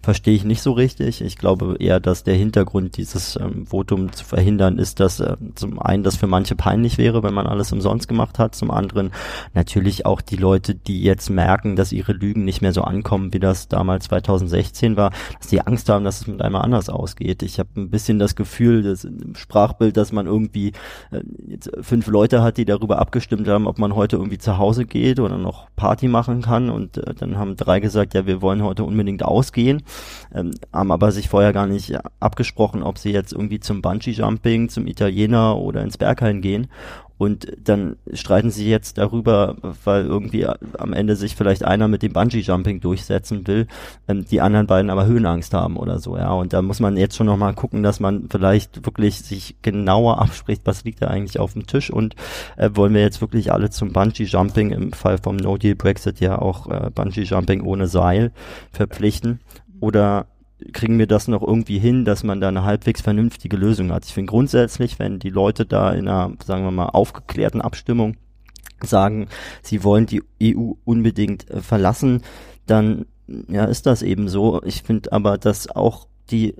[0.00, 1.22] verstehe ich nicht so richtig.
[1.22, 5.80] Ich glaube eher, dass der Hintergrund dieses ähm, Votum zu verhindern ist, dass äh, zum
[5.80, 9.10] einen das für manche peinlich wäre, wenn man alles umsonst gemacht hat, zum anderen
[9.54, 13.40] natürlich auch die Leute, die jetzt merken, dass ihre Lügen nicht mehr so ankommen, wie
[13.40, 17.39] das damals 2016 war, dass die Angst haben, dass es mit einmal anders ausgeht.
[17.42, 20.72] Ich habe ein bisschen das Gefühl, dass im Sprachbild, dass man irgendwie
[21.10, 24.86] äh, jetzt fünf Leute hat, die darüber abgestimmt haben, ob man heute irgendwie zu Hause
[24.86, 26.70] geht oder noch Party machen kann.
[26.70, 29.82] Und äh, dann haben drei gesagt, ja, wir wollen heute unbedingt ausgehen,
[30.34, 34.86] ähm, haben aber sich vorher gar nicht abgesprochen, ob sie jetzt irgendwie zum Bungee-Jumping, zum
[34.86, 36.68] Italiener oder ins Berghain gehen
[37.20, 39.54] und dann streiten sie jetzt darüber,
[39.84, 43.66] weil irgendwie am Ende sich vielleicht einer mit dem Bungee-Jumping durchsetzen will,
[44.08, 46.32] ähm, die anderen beiden aber Höhenangst haben oder so, ja.
[46.32, 50.62] Und da muss man jetzt schon nochmal gucken, dass man vielleicht wirklich sich genauer abspricht,
[50.64, 52.16] was liegt da eigentlich auf dem Tisch und
[52.56, 56.88] äh, wollen wir jetzt wirklich alle zum Bungee-Jumping im Fall vom No-Deal-Brexit ja auch äh,
[56.88, 58.32] Bungee-Jumping ohne Seil
[58.72, 59.40] verpflichten
[59.78, 60.26] oder
[60.72, 64.04] kriegen wir das noch irgendwie hin, dass man da eine halbwegs vernünftige Lösung hat.
[64.04, 68.16] Ich finde grundsätzlich, wenn die Leute da in einer, sagen wir mal, aufgeklärten Abstimmung
[68.82, 69.28] sagen,
[69.62, 72.22] sie wollen die EU unbedingt äh, verlassen,
[72.66, 73.06] dann
[73.48, 74.62] ja, ist das eben so.
[74.64, 76.54] Ich finde aber, dass auch die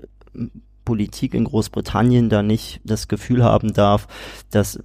[0.84, 4.08] Politik in Großbritannien da nicht das Gefühl haben darf,
[4.50, 4.80] dass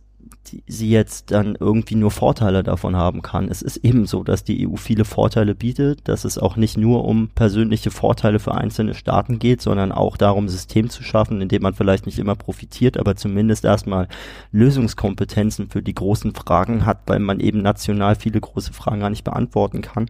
[0.67, 3.49] sie jetzt dann irgendwie nur Vorteile davon haben kann.
[3.49, 7.05] Es ist eben so, dass die EU viele Vorteile bietet, dass es auch nicht nur
[7.05, 11.61] um persönliche Vorteile für einzelne Staaten geht, sondern auch darum, System zu schaffen, in dem
[11.61, 14.07] man vielleicht nicht immer profitiert, aber zumindest erstmal
[14.51, 19.23] Lösungskompetenzen für die großen Fragen hat, weil man eben national viele große Fragen gar nicht
[19.23, 20.09] beantworten kann.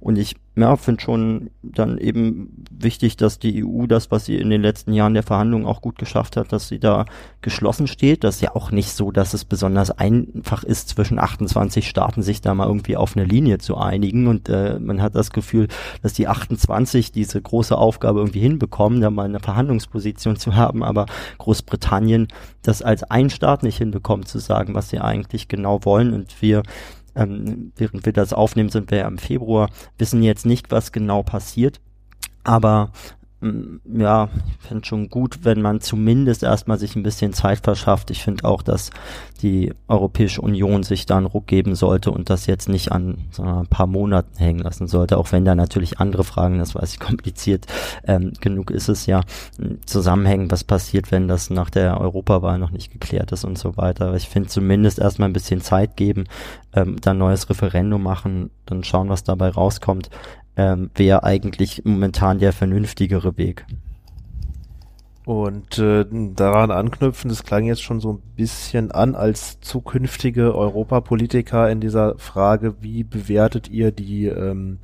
[0.00, 4.50] Und ich ja, finde schon dann eben wichtig, dass die EU das, was sie in
[4.50, 7.06] den letzten Jahren der Verhandlungen auch gut geschafft hat, dass sie da
[7.40, 8.22] geschlossen steht.
[8.22, 12.42] Das ist ja auch nicht so, dass es besonders einfach ist, zwischen 28 Staaten sich
[12.42, 14.26] da mal irgendwie auf eine Linie zu einigen.
[14.26, 15.68] Und äh, man hat das Gefühl,
[16.02, 21.06] dass die 28 diese große Aufgabe irgendwie hinbekommen, da mal eine Verhandlungsposition zu haben, aber
[21.38, 22.28] Großbritannien
[22.60, 26.12] das als ein Staat nicht hinbekommt, zu sagen, was sie eigentlich genau wollen.
[26.12, 26.62] Und wir
[27.14, 31.22] ähm, während wir das aufnehmen, sind wir ja im Februar, wissen jetzt nicht, was genau
[31.22, 31.80] passiert.
[32.44, 32.92] Aber
[33.42, 34.28] ja,
[34.60, 38.12] ich finde schon gut, wenn man zumindest erstmal sich ein bisschen Zeit verschafft.
[38.12, 38.90] Ich finde auch, dass
[39.42, 43.42] die Europäische Union sich da einen Ruck geben sollte und das jetzt nicht an so
[43.42, 47.00] ein paar Monaten hängen lassen sollte, auch wenn da natürlich andere Fragen, das weiß ich,
[47.12, 47.66] kompliziert
[48.04, 49.22] ähm, genug ist es ja,
[49.86, 54.06] zusammenhängen, was passiert, wenn das nach der Europawahl noch nicht geklärt ist und so weiter.
[54.06, 56.24] Aber ich finde zumindest erstmal ein bisschen Zeit geben,
[56.74, 60.10] ähm, dann neues Referendum machen, dann schauen, was dabei rauskommt
[60.56, 63.66] ähm, wäre eigentlich momentan der vernünftigere Weg.
[65.24, 71.70] Und äh, daran anknüpfen, das klang jetzt schon so ein bisschen an als zukünftige Europapolitiker
[71.70, 74.78] in dieser Frage, wie bewertet ihr die ähm,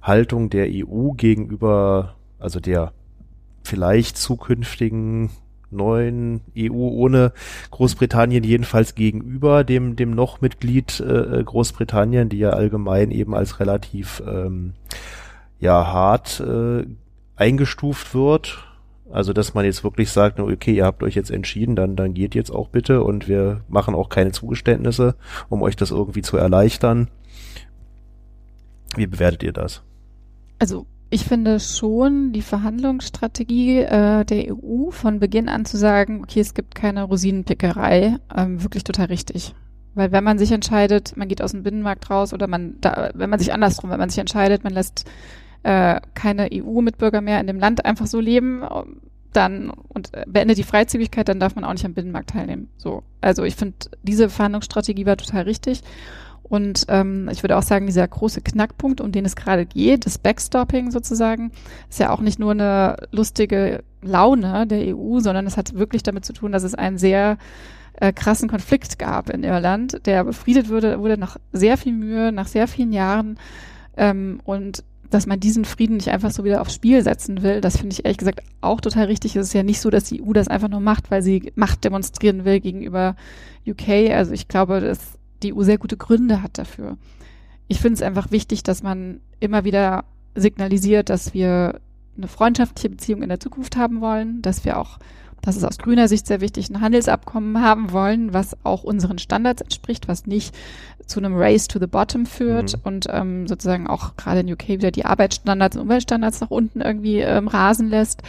[0.00, 2.92] Haltung der EU gegenüber, also der
[3.62, 5.30] vielleicht zukünftigen
[5.72, 7.32] neuen EU ohne
[7.70, 14.22] Großbritannien jedenfalls gegenüber dem dem noch Mitglied äh, Großbritannien, die ja allgemein eben als relativ
[14.26, 14.74] ähm,
[15.58, 16.84] ja hart äh,
[17.36, 18.64] eingestuft wird.
[19.10, 22.34] Also dass man jetzt wirklich sagt, okay, ihr habt euch jetzt entschieden, dann dann geht
[22.34, 25.16] jetzt auch bitte und wir machen auch keine Zugeständnisse,
[25.48, 27.08] um euch das irgendwie zu erleichtern.
[28.96, 29.82] Wie bewertet ihr das?
[30.58, 36.40] Also ich finde schon die Verhandlungsstrategie äh, der EU von Beginn an zu sagen, okay,
[36.40, 39.54] es gibt keine Rosinenpickerei, ähm, wirklich total richtig.
[39.94, 43.28] Weil wenn man sich entscheidet, man geht aus dem Binnenmarkt raus oder man, da, wenn
[43.28, 45.04] man sich andersrum, wenn man sich entscheidet, man lässt
[45.64, 48.62] äh, keine EU-Mitbürger mehr in dem Land einfach so leben,
[49.34, 52.70] dann und beendet die Freizügigkeit, dann darf man auch nicht am Binnenmarkt teilnehmen.
[52.78, 55.82] So, also ich finde diese Verhandlungsstrategie war total richtig.
[56.52, 60.18] Und ähm, ich würde auch sagen, dieser große Knackpunkt, um den es gerade geht, das
[60.18, 61.50] Backstopping sozusagen,
[61.88, 66.26] ist ja auch nicht nur eine lustige Laune der EU, sondern es hat wirklich damit
[66.26, 67.38] zu tun, dass es einen sehr
[67.94, 72.48] äh, krassen Konflikt gab in Irland, der befriedet wurde, wurde nach sehr viel Mühe, nach
[72.48, 73.38] sehr vielen Jahren.
[73.96, 77.78] Ähm, und dass man diesen Frieden nicht einfach so wieder aufs Spiel setzen will, das
[77.78, 79.36] finde ich ehrlich gesagt auch total richtig.
[79.36, 81.82] Es ist ja nicht so, dass die EU das einfach nur macht, weil sie Macht
[81.82, 83.16] demonstrieren will gegenüber
[83.66, 84.10] UK.
[84.10, 86.96] Also ich glaube, dass die EU sehr gute Gründe hat dafür.
[87.68, 91.80] Ich finde es einfach wichtig, dass man immer wieder signalisiert, dass wir
[92.16, 94.98] eine freundschaftliche Beziehung in der Zukunft haben wollen, dass wir auch,
[95.40, 99.62] das ist aus grüner Sicht sehr wichtig, ein Handelsabkommen haben wollen, was auch unseren Standards
[99.62, 100.54] entspricht, was nicht
[101.06, 102.80] zu einem Race to the Bottom führt mhm.
[102.84, 107.20] und ähm, sozusagen auch gerade in UK wieder die Arbeitsstandards und Umweltstandards nach unten irgendwie
[107.20, 108.22] ähm, rasen lässt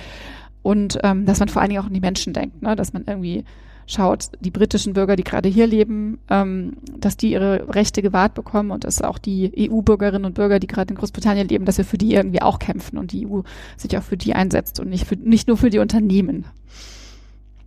[0.64, 2.76] und ähm, dass man vor allen Dingen auch an die Menschen denkt, ne?
[2.76, 3.44] dass man irgendwie
[3.88, 8.72] schaut, die britischen Bürger, die gerade hier leben, ähm, dass die ihre Rechte gewahrt bekommen
[8.72, 11.98] und dass auch die EU-Bürgerinnen und Bürger, die gerade in Großbritannien leben, dass wir für
[11.98, 13.42] die irgendwie auch kämpfen und die EU
[13.78, 16.46] sich auch für die einsetzt und nicht, für, nicht nur für die Unternehmen.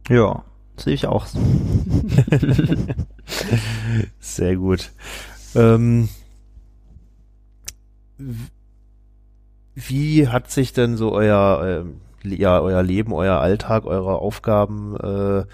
[0.08, 0.44] Ja,
[0.76, 1.26] sehe ich auch.
[4.20, 4.92] Sehr gut.
[5.54, 6.08] Ähm,
[9.74, 15.44] wie hat sich denn so euer, äh, ja, euer Leben, euer Alltag, eure Aufgaben äh,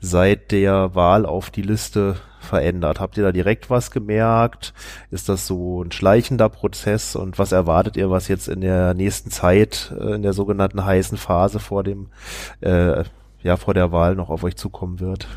[0.00, 3.00] seit der Wahl auf die Liste verändert?
[3.00, 4.72] Habt ihr da direkt was gemerkt?
[5.10, 7.16] Ist das so ein schleichender Prozess?
[7.16, 11.18] Und was erwartet ihr, was jetzt in der nächsten Zeit, äh, in der sogenannten heißen
[11.18, 12.08] Phase vor dem,
[12.60, 13.04] äh,
[13.42, 15.28] ja, vor der Wahl noch auf euch zukommen wird?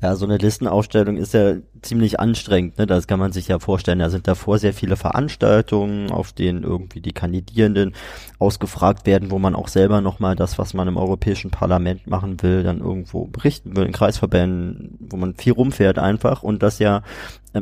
[0.00, 2.86] Ja, so eine Listenausstellung ist ja ziemlich anstrengend, ne?
[2.86, 3.98] Das kann man sich ja vorstellen.
[3.98, 7.94] Da sind davor sehr viele Veranstaltungen, auf denen irgendwie die Kandidierenden
[8.38, 12.62] ausgefragt werden, wo man auch selber nochmal das, was man im Europäischen Parlament machen will,
[12.62, 17.02] dann irgendwo berichten will in Kreisverbänden, wo man viel rumfährt einfach und das ja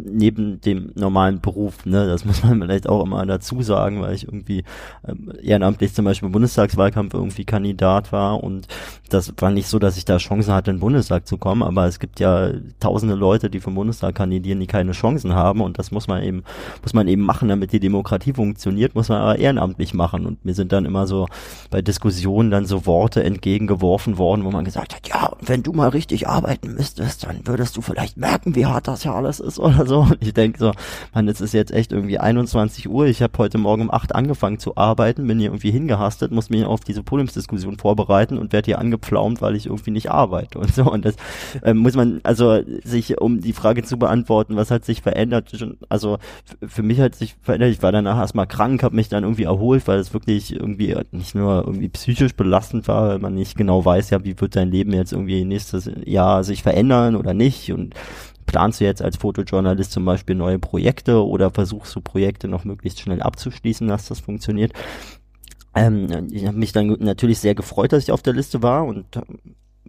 [0.05, 4.25] neben dem normalen Beruf, ne, das muss man vielleicht auch immer dazu sagen, weil ich
[4.25, 4.65] irgendwie
[5.07, 8.67] ähm, ehrenamtlich zum Beispiel im Bundestagswahlkampf irgendwie Kandidat war und
[9.11, 11.87] das war nicht so, dass ich da Chancen hatte, in den Bundestag zu kommen, aber
[11.87, 15.91] es gibt ja tausende Leute, die vom Bundestag kandidieren, die keine Chancen haben und das
[15.91, 16.43] muss man eben,
[16.83, 20.55] muss man eben machen, damit die Demokratie funktioniert, muss man aber ehrenamtlich machen und mir
[20.55, 21.27] sind dann immer so
[21.71, 25.89] bei Diskussionen dann so Worte entgegengeworfen worden, wo man gesagt hat, ja, wenn du mal
[25.89, 29.86] richtig arbeiten müsstest, dann würdest du vielleicht merken, wie hart das ja alles ist oder
[29.87, 30.07] so.
[30.21, 30.73] Ich denke so,
[31.15, 33.07] man, es ist jetzt echt irgendwie 21 Uhr.
[33.07, 36.65] Ich habe heute Morgen um 8 angefangen zu arbeiten, bin hier irgendwie hingehastet, muss mich
[36.65, 40.91] auf diese Podiumsdiskussion vorbereiten und werde hier angepflaumt, weil ich irgendwie nicht arbeite und so.
[40.91, 41.17] Und das
[41.63, 45.53] äh, muss man, also sich, um die Frage zu beantworten, was hat sich verändert?
[45.89, 46.19] Also
[46.67, 49.87] für mich hat sich verändert, ich war danach erstmal krank, habe mich dann irgendwie erholt,
[49.87, 54.11] weil es wirklich irgendwie nicht nur irgendwie psychisch belastend war, weil man nicht genau weiß,
[54.11, 57.95] ja, wie wird dein Leben jetzt irgendwie nächstes Jahr sich verändern oder nicht und
[58.47, 63.01] planst du jetzt als Fotojournalist zum Beispiel neue Projekte oder versuchst du Projekte noch möglichst
[63.01, 64.73] schnell abzuschließen, dass das funktioniert?
[65.75, 69.05] Ähm, ich habe mich dann natürlich sehr gefreut, dass ich auf der Liste war und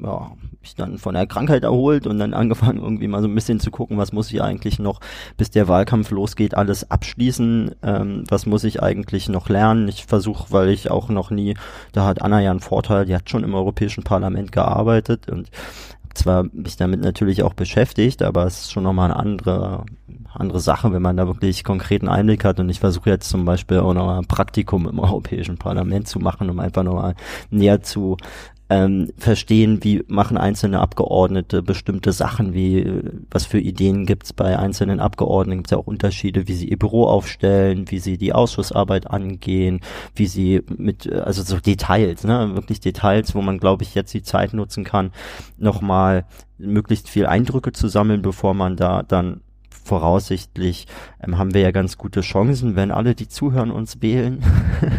[0.02, 3.60] ja, mich dann von der Krankheit erholt und dann angefangen irgendwie mal so ein bisschen
[3.60, 5.00] zu gucken, was muss ich eigentlich noch,
[5.38, 9.88] bis der Wahlkampf losgeht, alles abschließen, ähm, was muss ich eigentlich noch lernen.
[9.88, 11.56] Ich versuche, weil ich auch noch nie,
[11.92, 15.50] da hat Anna ja einen Vorteil, die hat schon im Europäischen Parlament gearbeitet und
[16.18, 19.86] zwar mich damit natürlich auch beschäftigt, aber es ist schon nochmal eine andere,
[20.34, 22.60] andere Sache, wenn man da wirklich konkreten Einblick hat.
[22.60, 26.50] Und ich versuche jetzt zum Beispiel auch nochmal ein Praktikum im Europäischen Parlament zu machen,
[26.50, 27.16] um einfach nochmal
[27.50, 28.18] näher zu
[28.70, 33.02] ähm, verstehen, wie machen einzelne Abgeordnete bestimmte Sachen, wie
[33.32, 37.06] was für Ideen gibt's bei einzelnen Abgeordneten, gibt's ja auch Unterschiede, wie sie ihr Büro
[37.06, 39.80] aufstellen, wie sie die Ausschussarbeit angehen,
[40.16, 44.24] wie sie mit, also so Details, ne, wirklich Details, wo man, glaube ich, jetzt die
[44.24, 45.12] Zeit nutzen kann,
[45.58, 46.26] nochmal
[46.58, 49.42] möglichst viel Eindrücke zu sammeln, bevor man da dann
[49.88, 50.86] voraussichtlich
[51.24, 54.44] ähm, haben wir ja ganz gute Chancen, wenn alle, die zuhören, uns wählen,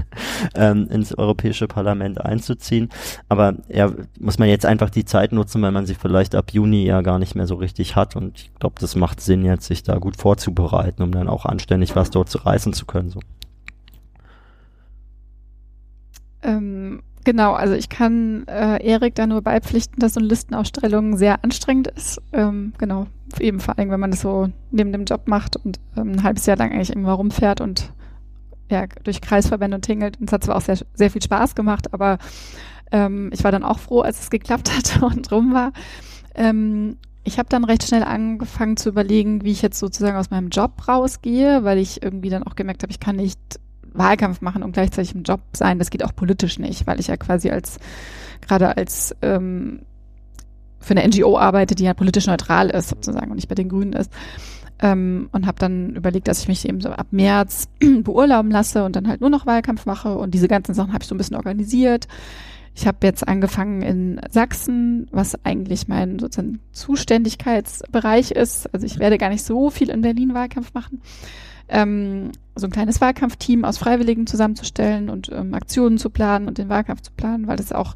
[0.54, 2.88] ähm, ins Europäische Parlament einzuziehen.
[3.28, 6.84] Aber ja, muss man jetzt einfach die Zeit nutzen, weil man sie vielleicht ab Juni
[6.84, 8.16] ja gar nicht mehr so richtig hat.
[8.16, 11.94] Und ich glaube, das macht Sinn, jetzt sich da gut vorzubereiten, um dann auch anständig
[11.94, 13.10] was dort zu reißen zu können.
[13.10, 13.20] So.
[16.42, 21.44] Ähm, Genau, also ich kann äh, Erik da nur beipflichten, dass so eine Listenausstellung sehr
[21.44, 22.22] anstrengend ist.
[22.32, 23.06] Ähm, genau,
[23.38, 26.46] eben vor allem, wenn man das so neben dem Job macht und ähm, ein halbes
[26.46, 27.92] Jahr lang eigentlich irgendwo rumfährt und
[28.70, 30.18] ja, durch Kreisverbände und tingelt.
[30.18, 32.16] Und es hat zwar auch sehr, sehr viel Spaß gemacht, aber
[32.92, 35.74] ähm, ich war dann auch froh, als es geklappt hat und rum war.
[36.34, 40.48] Ähm, ich habe dann recht schnell angefangen zu überlegen, wie ich jetzt sozusagen aus meinem
[40.48, 43.60] Job rausgehe, weil ich irgendwie dann auch gemerkt habe, ich kann nicht
[43.98, 45.78] Wahlkampf machen und gleichzeitig im Job sein.
[45.78, 47.78] Das geht auch politisch nicht, weil ich ja quasi als
[48.40, 49.80] gerade als ähm,
[50.80, 53.92] für eine NGO arbeite, die ja politisch neutral ist sozusagen und nicht bei den Grünen
[53.92, 54.10] ist.
[54.80, 57.68] Ähm, und habe dann überlegt, dass ich mich eben so ab März
[58.02, 61.08] beurlauben lasse und dann halt nur noch Wahlkampf mache und diese ganzen Sachen habe ich
[61.08, 62.06] so ein bisschen organisiert.
[62.76, 68.72] Ich habe jetzt angefangen in Sachsen, was eigentlich mein sozusagen Zuständigkeitsbereich ist.
[68.72, 71.02] Also ich werde gar nicht so viel in Berlin Wahlkampf machen
[71.68, 76.68] ähm, so ein kleines Wahlkampfteam aus Freiwilligen zusammenzustellen und ähm, Aktionen zu planen und den
[76.68, 77.94] Wahlkampf zu planen, weil es auch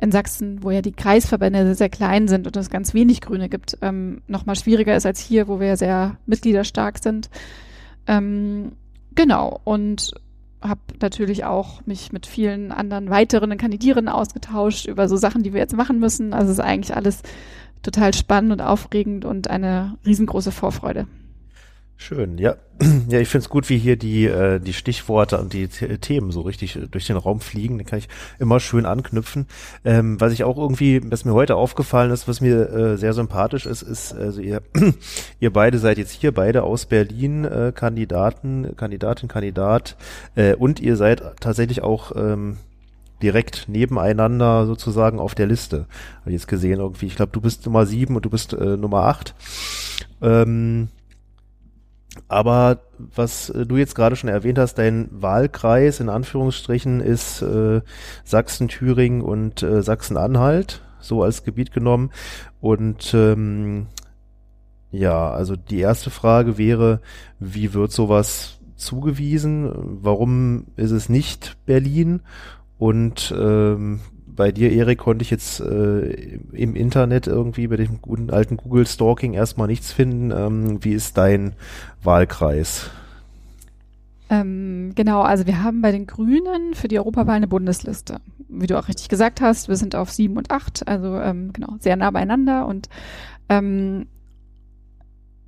[0.00, 3.48] in Sachsen, wo ja die Kreisverbände sehr, sehr klein sind und es ganz wenig Grüne
[3.48, 7.30] gibt, ähm, nochmal schwieriger ist als hier, wo wir sehr mitgliederstark sind.
[8.08, 8.72] Ähm,
[9.14, 10.12] genau, und
[10.60, 15.60] habe natürlich auch mich mit vielen anderen weiteren Kandidierenden ausgetauscht über so Sachen, die wir
[15.60, 16.32] jetzt machen müssen.
[16.32, 17.22] Also es ist eigentlich alles
[17.82, 21.06] total spannend und aufregend und eine riesengroße Vorfreude.
[22.04, 22.56] Schön, ja.
[23.08, 26.40] Ja, ich finde es gut, wie hier die, äh, die Stichworte und die Themen so
[26.40, 27.78] richtig äh, durch den Raum fliegen.
[27.78, 28.08] Den kann ich
[28.40, 29.46] immer schön anknüpfen.
[29.84, 33.66] Ähm, was ich auch irgendwie, was mir heute aufgefallen ist, was mir äh, sehr sympathisch
[33.66, 34.62] ist, ist, also ihr,
[35.40, 39.96] ihr beide seid jetzt hier beide aus Berlin äh, Kandidaten, Kandidatin, Kandidat
[40.34, 42.56] äh, und ihr seid tatsächlich auch ähm,
[43.22, 45.86] direkt nebeneinander sozusagen auf der Liste.
[46.22, 47.06] Habe ich jetzt gesehen irgendwie.
[47.06, 49.36] Ich glaube, du bist Nummer sieben und du bist äh, Nummer acht.
[50.20, 50.88] Ähm,
[52.28, 57.80] aber was äh, du jetzt gerade schon erwähnt hast, dein Wahlkreis in Anführungsstrichen ist äh,
[58.24, 62.10] Sachsen, Thüringen und äh, Sachsen-Anhalt, so als Gebiet genommen.
[62.60, 63.86] Und ähm,
[64.90, 67.00] ja, also die erste Frage wäre,
[67.38, 69.70] wie wird sowas zugewiesen?
[70.02, 72.20] Warum ist es nicht Berlin?
[72.78, 74.00] Und ähm,
[74.34, 78.86] bei dir, Erik, konnte ich jetzt äh, im Internet irgendwie bei dem guten alten Google
[78.86, 80.30] Stalking erstmal nichts finden.
[80.30, 81.54] Ähm, wie ist dein
[82.02, 82.90] Wahlkreis?
[84.30, 88.20] Ähm, genau, also wir haben bei den Grünen für die Europawahl eine Bundesliste.
[88.48, 91.76] Wie du auch richtig gesagt hast, wir sind auf sieben und acht, also ähm, genau,
[91.80, 92.88] sehr nah beieinander und
[93.48, 94.06] ähm,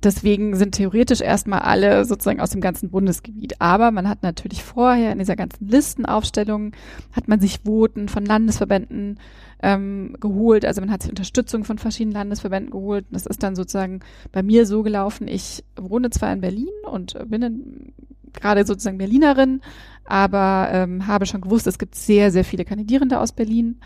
[0.05, 3.59] Deswegen sind theoretisch erstmal alle sozusagen aus dem ganzen Bundesgebiet.
[3.59, 6.73] Aber man hat natürlich vorher in dieser ganzen Listenaufstellung,
[7.11, 9.19] hat man sich Voten von Landesverbänden
[9.63, 10.63] ähm, geholt.
[10.63, 13.05] Also man hat sich Unterstützung von verschiedenen Landesverbänden geholt.
[13.09, 14.01] Das ist dann sozusagen
[14.31, 15.27] bei mir so gelaufen.
[15.27, 17.93] Ich wohne zwar in Berlin und bin
[18.31, 19.61] gerade sozusagen Berlinerin,
[20.05, 23.79] aber ähm, habe schon gewusst, es gibt sehr, sehr viele Kandidierende aus Berlin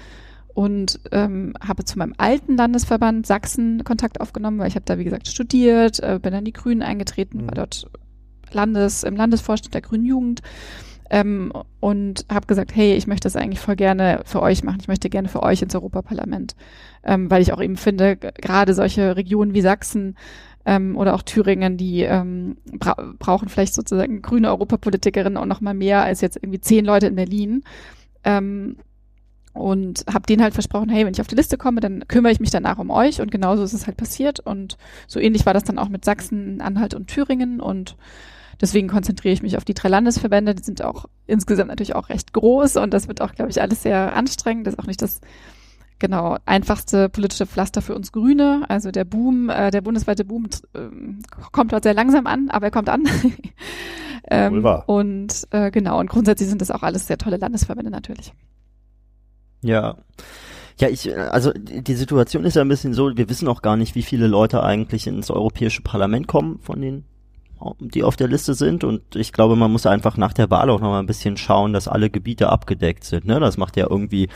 [0.53, 5.03] und ähm, habe zu meinem alten Landesverband Sachsen Kontakt aufgenommen, weil ich habe da wie
[5.03, 7.47] gesagt studiert, äh, bin dann die Grünen eingetreten, mhm.
[7.47, 7.87] war dort
[8.51, 10.41] Landes im Landesvorstand der Grünen Jugend
[11.09, 14.79] ähm, und habe gesagt, hey, ich möchte das eigentlich voll gerne für euch machen.
[14.81, 16.55] Ich möchte gerne für euch ins Europaparlament,
[17.03, 20.15] ähm, weil ich auch eben finde, gerade solche Regionen wie Sachsen
[20.65, 25.73] ähm, oder auch Thüringen, die ähm, bra brauchen vielleicht sozusagen grüne Europapolitikerinnen auch noch mal
[25.73, 27.63] mehr als jetzt irgendwie zehn Leute in Berlin.
[28.23, 28.77] Ähm,
[29.53, 32.39] und habe denen halt versprochen, hey, wenn ich auf die Liste komme, dann kümmere ich
[32.39, 33.21] mich danach um euch.
[33.21, 34.39] Und genauso ist es halt passiert.
[34.39, 34.77] Und
[35.07, 37.59] so ähnlich war das dann auch mit Sachsen, Anhalt und Thüringen.
[37.59, 37.97] Und
[38.61, 42.33] deswegen konzentriere ich mich auf die drei Landesverbände, die sind auch insgesamt natürlich auch recht
[42.33, 42.77] groß.
[42.77, 45.21] Und das wird auch, glaube ich, alles sehr anstrengend, das ist auch nicht das
[45.99, 50.79] genau einfachste politische Pflaster für uns Grüne, also der Boom, äh, der bundesweite Boom äh,
[51.51, 53.03] kommt dort sehr langsam an, aber er kommt an.
[54.31, 58.33] ähm, und äh, genau, und grundsätzlich sind das auch alles sehr tolle Landesverbände natürlich.
[59.61, 59.97] Ja.
[60.79, 63.95] Ja, ich, also die Situation ist ja ein bisschen so, wir wissen auch gar nicht,
[63.95, 67.03] wie viele Leute eigentlich ins Europäische Parlament kommen von den
[67.79, 70.79] die auf der Liste sind und ich glaube, man muss einfach nach der Wahl auch
[70.79, 73.25] noch mal ein bisschen schauen, dass alle Gebiete abgedeckt sind.
[73.25, 73.39] Ne?
[73.39, 74.29] Das macht ja irgendwie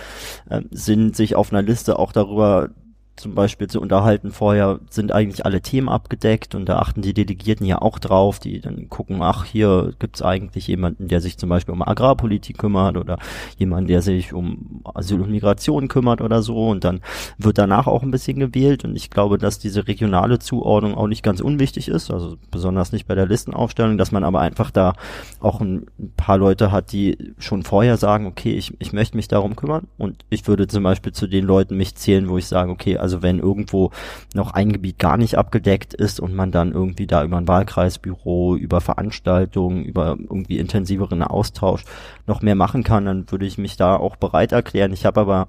[0.50, 2.70] äh, Sinn, sich auf einer Liste auch darüber
[3.16, 7.66] zum Beispiel zu unterhalten vorher, sind eigentlich alle Themen abgedeckt und da achten die Delegierten
[7.66, 11.74] ja auch drauf, die dann gucken, ach, hier gibt's eigentlich jemanden, der sich zum Beispiel
[11.74, 13.20] um Agrarpolitik kümmert oder
[13.58, 16.70] jemanden, der sich um Asyl und Migration kümmert oder so.
[16.70, 17.02] Und dann
[17.38, 18.84] wird danach auch ein bisschen gewählt.
[18.84, 23.08] Und ich glaube, dass diese regionale Zuordnung auch nicht ganz unwichtig ist, also besonders nicht
[23.08, 24.94] bei der Listenaufstellung, dass man aber einfach da
[25.40, 25.86] auch ein
[26.18, 29.88] paar Leute hat, die schon vorher sagen, okay, ich, ich möchte mich darum kümmern.
[30.00, 33.22] Und ich würde zum Beispiel zu den Leuten mich zählen, wo ich sage, okay, also
[33.22, 33.92] wenn irgendwo
[34.34, 38.56] noch ein Gebiet gar nicht abgedeckt ist und man dann irgendwie da über ein Wahlkreisbüro,
[38.56, 41.84] über Veranstaltungen, über irgendwie intensiveren Austausch
[42.26, 44.94] noch mehr machen kann, dann würde ich mich da auch bereit erklären.
[44.94, 45.48] Ich habe aber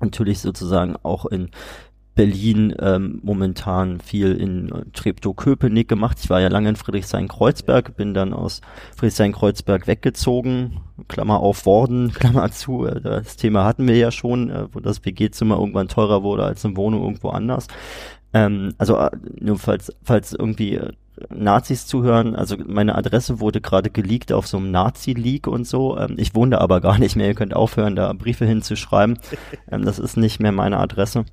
[0.00, 1.50] natürlich sozusagen auch in
[2.18, 6.18] Berlin ähm, momentan viel in äh, Treptow-Köpenick gemacht.
[6.20, 8.60] Ich war ja lange in Friedrichshain-Kreuzberg, bin dann aus
[8.96, 12.86] Friedrichshain-Kreuzberg weggezogen, Klammer auf worden, Klammer zu.
[12.86, 16.64] Äh, das Thema hatten wir ja schon, äh, wo das WG-Zimmer irgendwann teurer wurde als
[16.64, 17.68] eine Wohnung irgendwo anders.
[18.34, 18.98] Ähm, also
[19.38, 20.80] nur falls, falls irgendwie
[21.30, 25.96] Nazis zuhören, also meine Adresse wurde gerade geleakt auf so einem Nazi-Leak und so.
[25.96, 27.28] Ähm, ich wohne da aber gar nicht mehr.
[27.28, 29.20] Ihr könnt aufhören, da Briefe hinzuschreiben.
[29.70, 31.26] Ähm, das ist nicht mehr meine Adresse.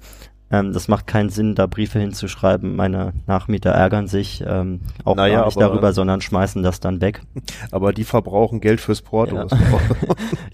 [0.56, 2.76] Ähm, das macht keinen Sinn, da Briefe hinzuschreiben.
[2.76, 7.02] Meine Nachmieter ärgern sich ähm, auch naja, gar nicht aber, darüber, sondern schmeißen das dann
[7.02, 7.22] weg.
[7.72, 9.36] Aber die verbrauchen Geld fürs Porto.
[9.36, 9.48] Ja,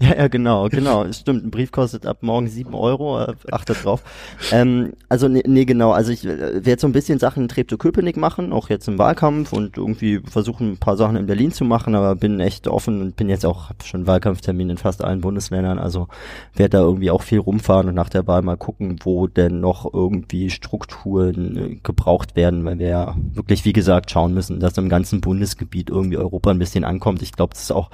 [0.00, 1.10] ja, ja, genau, genau.
[1.12, 4.02] Stimmt, ein Brief kostet ab morgen sieben Euro, äh, achtet drauf.
[4.50, 8.16] Ähm, also nee, nee, genau, also ich äh, werde so ein bisschen Sachen in Treptow-Köpenick
[8.16, 11.94] machen, auch jetzt im Wahlkampf und irgendwie versuchen ein paar Sachen in Berlin zu machen,
[11.94, 15.78] aber bin echt offen und bin jetzt auch, hab schon Wahlkampftermin in fast allen Bundesländern,
[15.78, 16.08] also
[16.54, 19.91] werde da irgendwie auch viel rumfahren und nach der Wahl mal gucken, wo denn noch
[19.92, 24.88] irgendwie Strukturen äh, gebraucht werden, weil wir ja wirklich, wie gesagt, schauen müssen, dass im
[24.88, 27.22] ganzen Bundesgebiet irgendwie Europa ein bisschen ankommt.
[27.22, 27.90] Ich glaube, das ist auch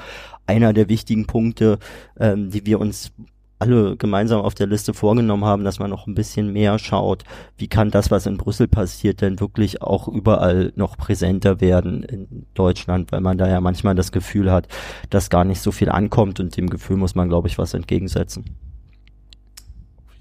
[0.46, 1.78] einer der wichtigen Punkte,
[2.18, 3.12] ähm, die wir uns
[3.59, 7.24] alle gemeinsam auf der Liste vorgenommen haben, dass man noch ein bisschen mehr schaut,
[7.57, 12.46] wie kann das, was in Brüssel passiert, denn wirklich auch überall noch präsenter werden in
[12.55, 14.68] Deutschland, weil man da ja manchmal das Gefühl hat,
[15.11, 18.44] dass gar nicht so viel ankommt und dem Gefühl muss man, glaube ich, was entgegensetzen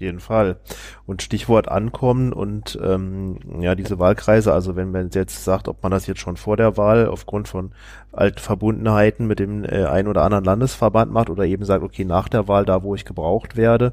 [0.00, 0.58] jeden Fall.
[1.06, 5.92] Und Stichwort Ankommen und ähm, ja, diese Wahlkreise, also wenn man jetzt sagt, ob man
[5.92, 7.72] das jetzt schon vor der Wahl aufgrund von
[8.12, 12.28] alten Verbundenheiten mit dem äh, ein oder anderen Landesverband macht oder eben sagt, okay, nach
[12.28, 13.92] der Wahl, da wo ich gebraucht werde,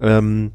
[0.00, 0.52] ähm,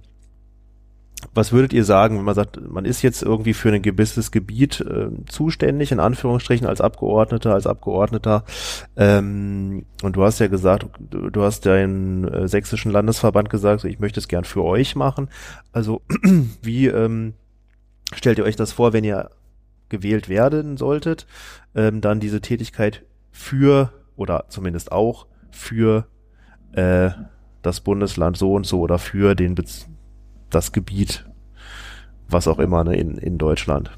[1.33, 4.81] was würdet ihr sagen, wenn man sagt, man ist jetzt irgendwie für ein gewisses Gebiet
[4.81, 8.43] äh, zuständig, in Anführungsstrichen, als Abgeordneter, als Abgeordneter,
[8.95, 13.99] ähm, und du hast ja gesagt, du, du hast deinen äh, sächsischen Landesverband gesagt, ich
[13.99, 15.29] möchte es gern für euch machen.
[15.71, 16.01] Also
[16.61, 17.33] wie ähm,
[18.13, 19.31] stellt ihr euch das vor, wenn ihr
[19.89, 21.25] gewählt werden solltet,
[21.75, 26.07] ähm, dann diese Tätigkeit für oder zumindest auch für
[26.73, 27.09] äh,
[27.61, 29.87] das Bundesland so und so oder für den Bez
[30.49, 31.25] das Gebiet,
[32.29, 33.91] was auch immer, ne, in, in Deutschland.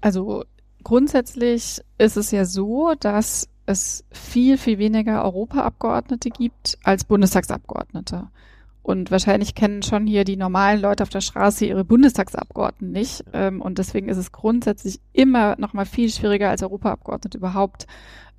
[0.00, 0.44] Also
[0.84, 8.28] grundsätzlich ist es ja so, dass es viel, viel weniger Europaabgeordnete gibt als Bundestagsabgeordnete.
[8.88, 13.22] Und wahrscheinlich kennen schon hier die normalen Leute auf der Straße ihre Bundestagsabgeordneten nicht.
[13.34, 17.86] Ähm, und deswegen ist es grundsätzlich immer noch mal viel schwieriger als Europaabgeordnete überhaupt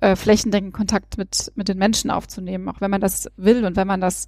[0.00, 3.86] äh, flächendeckend Kontakt mit, mit den Menschen aufzunehmen, auch wenn man das will und wenn
[3.86, 4.26] man das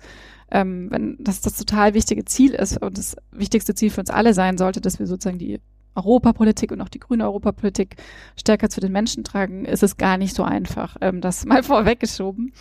[0.53, 4.34] ähm, wenn das das total wichtige Ziel ist und das wichtigste Ziel für uns alle
[4.34, 5.61] sein sollte, dass wir sozusagen die
[5.94, 7.96] Europapolitik und auch die grüne Europapolitik
[8.36, 10.96] stärker zu den Menschen tragen, ist es gar nicht so einfach.
[11.00, 12.53] Ähm, das mal vorweggeschoben.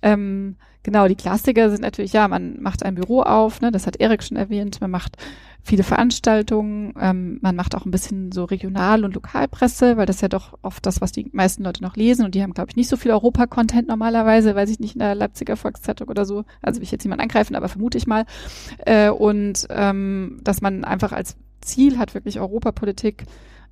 [0.00, 3.96] Ähm, genau, die Klassiker sind natürlich, ja, man macht ein Büro auf, ne, das hat
[3.96, 5.16] Erik schon erwähnt, man macht
[5.64, 10.28] viele Veranstaltungen, ähm, man macht auch ein bisschen so Regional- und Lokalpresse, weil das ja
[10.28, 12.24] doch oft das, was die meisten Leute noch lesen.
[12.24, 15.14] Und die haben, glaube ich, nicht so viel Europa-Content normalerweise, weiß ich nicht, in der
[15.14, 18.26] Leipziger Volkszeitung oder so, also will ich jetzt niemand angreifen, aber vermute ich mal.
[18.84, 23.24] Äh, und ähm, dass man einfach als Ziel hat, wirklich Europapolitik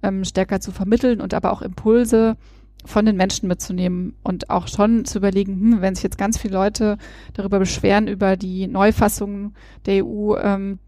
[0.02, 2.38] ähm, stärker zu vermitteln und aber auch Impulse
[2.86, 6.54] von den Menschen mitzunehmen und auch schon zu überlegen, hm, wenn sich jetzt ganz viele
[6.54, 6.96] Leute
[7.34, 9.52] darüber beschweren, über die Neufassung
[9.84, 10.78] der EU, ähm,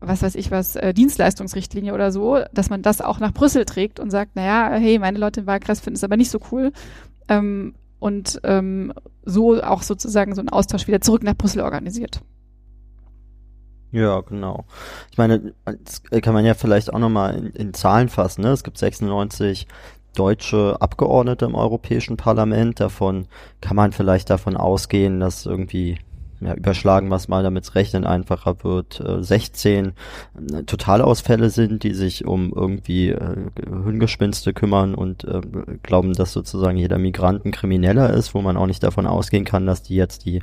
[0.00, 4.00] was weiß ich was, äh, Dienstleistungsrichtlinie oder so, dass man das auch nach Brüssel trägt
[4.00, 6.72] und sagt, naja, hey, meine Leute im Wahlkreis finden es aber nicht so cool.
[7.28, 8.92] Ähm, und ähm,
[9.24, 12.20] so auch sozusagen so einen Austausch wieder zurück nach Brüssel organisiert.
[13.90, 14.66] Ja, genau.
[15.10, 18.42] Ich meine, das kann man ja vielleicht auch nochmal in, in Zahlen fassen.
[18.42, 18.52] Ne?
[18.52, 19.66] Es gibt 96
[20.14, 22.80] deutsche Abgeordnete im Europäischen Parlament.
[22.80, 23.26] Davon
[23.60, 25.98] kann man vielleicht davon ausgehen, dass irgendwie
[26.40, 29.92] ja, überschlagen es mal, damit rechnen einfacher wird, äh, 16
[30.52, 33.36] äh, Totalausfälle sind, die sich um irgendwie äh,
[33.66, 35.40] Hirngespinste kümmern und äh,
[35.82, 39.66] glauben, dass sozusagen jeder Migrant ein Krimineller ist, wo man auch nicht davon ausgehen kann,
[39.66, 40.40] dass die jetzt die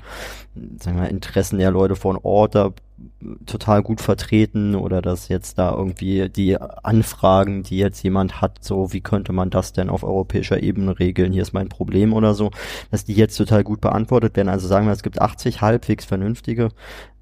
[0.80, 2.72] sagen wir, Interessen der Leute von Ort da
[3.46, 8.94] total gut vertreten oder dass jetzt da irgendwie die Anfragen, die jetzt jemand hat, so
[8.94, 12.52] wie könnte man das denn auf europäischer Ebene regeln, hier ist mein Problem oder so,
[12.92, 14.50] dass die jetzt total gut beantwortet werden.
[14.50, 16.70] Also sagen wir, es gibt 80 halbwegs vernünftige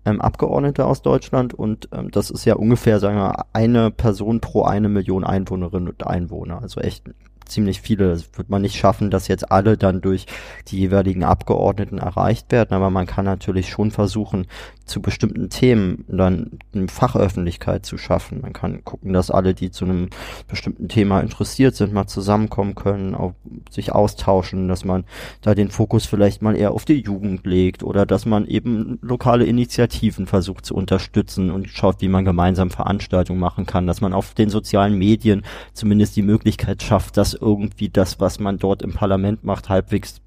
[0.05, 4.63] ähm, Abgeordnete aus Deutschland und ähm, das ist ja ungefähr, sagen wir, eine Person pro
[4.63, 6.61] eine Million Einwohnerinnen und Einwohner.
[6.61, 7.03] Also echt
[7.45, 8.09] ziemlich viele.
[8.09, 10.25] Das wird man nicht schaffen, dass jetzt alle dann durch
[10.67, 14.47] die jeweiligen Abgeordneten erreicht werden, aber man kann natürlich schon versuchen,
[14.85, 18.41] zu bestimmten Themen dann eine Fachöffentlichkeit zu schaffen.
[18.41, 20.09] Man kann gucken, dass alle, die zu einem
[20.47, 23.33] bestimmten Thema interessiert sind, mal zusammenkommen können, auch
[23.69, 25.05] sich austauschen, dass man
[25.41, 29.45] da den Fokus vielleicht mal eher auf die Jugend legt oder dass man eben lokale
[29.45, 34.33] Initiativen versucht zu unterstützen und schaut, wie man gemeinsam Veranstaltungen machen kann, dass man auf
[34.33, 39.43] den sozialen Medien zumindest die Möglichkeit schafft, dass irgendwie das, was man dort im Parlament
[39.43, 40.22] macht, halbwegs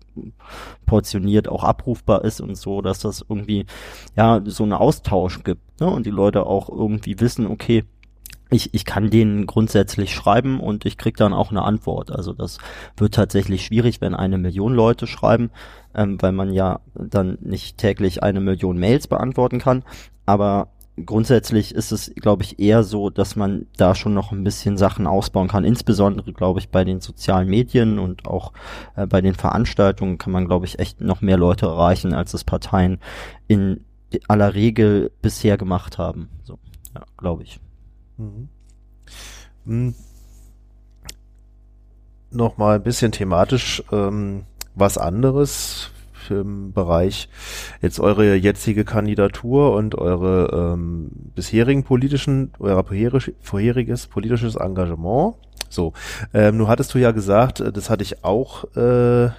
[0.86, 3.66] portioniert auch abrufbar ist und so, dass das irgendwie
[4.16, 5.88] ja so einen Austausch gibt ne?
[5.88, 7.84] und die Leute auch irgendwie wissen, okay,
[8.50, 12.12] ich, ich kann denen grundsätzlich schreiben und ich krieg dann auch eine Antwort.
[12.12, 12.58] Also das
[12.96, 15.50] wird tatsächlich schwierig, wenn eine Million Leute schreiben,
[15.94, 19.82] ähm, weil man ja dann nicht täglich eine Million Mails beantworten kann.
[20.26, 20.68] Aber
[21.04, 25.06] grundsätzlich ist es, glaube ich, eher so, dass man da schon noch ein bisschen Sachen
[25.06, 25.64] ausbauen kann.
[25.64, 28.52] Insbesondere, glaube ich, bei den sozialen Medien und auch
[28.94, 32.44] äh, bei den Veranstaltungen kann man, glaube ich, echt noch mehr Leute erreichen, als es
[32.44, 32.98] Parteien
[33.46, 33.84] in
[34.28, 36.30] aller Regel bisher gemacht haben.
[36.44, 36.58] So,
[36.94, 37.60] ja, glaube ich.
[38.16, 38.48] Mhm.
[39.64, 39.94] Mhm.
[42.30, 44.44] Nochmal ein bisschen thematisch ähm,
[44.74, 45.90] was anderes
[46.30, 47.28] im Bereich
[47.80, 52.84] jetzt eure jetzige Kandidatur und eure ähm, bisherigen politischen, euer
[53.40, 55.34] vorheriges politisches Engagement.
[55.68, 55.92] So,
[56.32, 59.30] ähm, nun hattest du ja gesagt, äh, das hatte ich auch äh,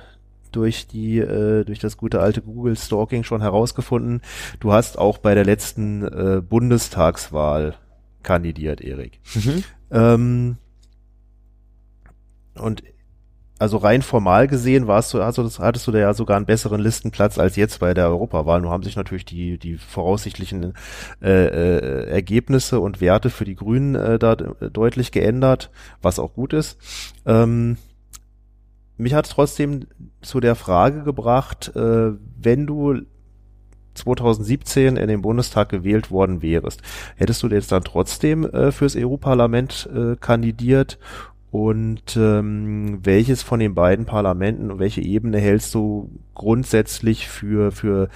[0.52, 4.22] durch die äh, durch das gute alte Google Stalking schon herausgefunden.
[4.60, 7.76] Du hast auch bei der letzten äh, Bundestagswahl
[8.24, 9.20] kandidiert, Erik.
[9.36, 9.64] Mhm.
[9.92, 10.58] Ähm,
[12.56, 12.84] und
[13.60, 16.80] also rein formal gesehen warst du, also das, hattest du da ja sogar einen besseren
[16.80, 18.62] Listenplatz als jetzt bei der Europawahl.
[18.62, 20.74] Nur haben sich natürlich die, die voraussichtlichen
[21.22, 26.53] äh, äh, Ergebnisse und Werte für die Grünen äh, da deutlich geändert, was auch gut
[26.53, 26.78] ist.
[27.26, 27.78] Ähm,
[28.97, 29.88] mich hat es trotzdem
[30.22, 33.01] zu der Frage gebracht, äh, wenn du
[33.95, 36.82] 2017 in den Bundestag gewählt worden wärst,
[37.16, 40.99] hättest du jetzt dann trotzdem äh, fürs EU-Parlament äh, kandidiert
[41.52, 48.10] und ähm, welches von den beiden Parlamenten und welche Ebene hältst du grundsätzlich für, für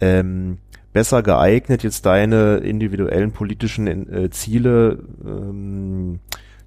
[0.00, 0.58] ähm,
[0.92, 6.20] besser geeignet, jetzt deine individuellen politischen äh, Ziele ähm,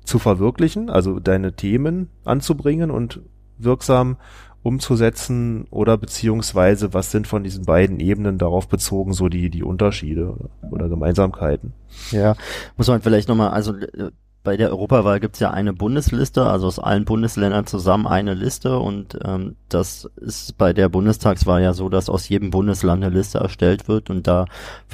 [0.04, 3.22] zu verwirklichen, also deine Themen anzubringen und
[3.58, 4.18] wirksam
[4.64, 10.36] umzusetzen oder beziehungsweise was sind von diesen beiden Ebenen darauf bezogen so die die Unterschiede
[10.72, 11.74] oder Gemeinsamkeiten?
[12.12, 12.36] Ja,
[12.76, 13.74] muss man vielleicht nochmal, also
[14.48, 18.80] bei der Europawahl gibt es ja eine Bundesliste, also aus allen Bundesländern zusammen eine Liste
[18.80, 23.40] und ähm, das ist bei der Bundestagswahl ja so, dass aus jedem Bundesland eine Liste
[23.40, 24.46] erstellt wird und da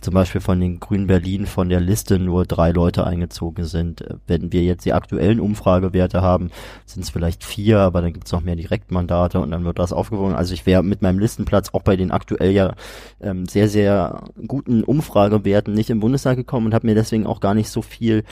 [0.02, 4.04] zum Beispiel von den Grünen Berlin von der Liste nur drei Leute eingezogen sind.
[4.26, 6.50] Wenn wir jetzt die aktuellen Umfragewerte haben,
[6.88, 9.94] sind es vielleicht vier, aber dann gibt es noch mehr Direktmandate und dann wird das
[9.94, 10.34] aufgewogen.
[10.34, 12.74] Also ich wäre mit meinem Listenplatz auch bei den aktuell ja
[13.22, 17.54] ähm, sehr, sehr guten Umfragewerten nicht im Bundestag gekommen und habe mir deswegen auch gar
[17.54, 18.24] nicht so viel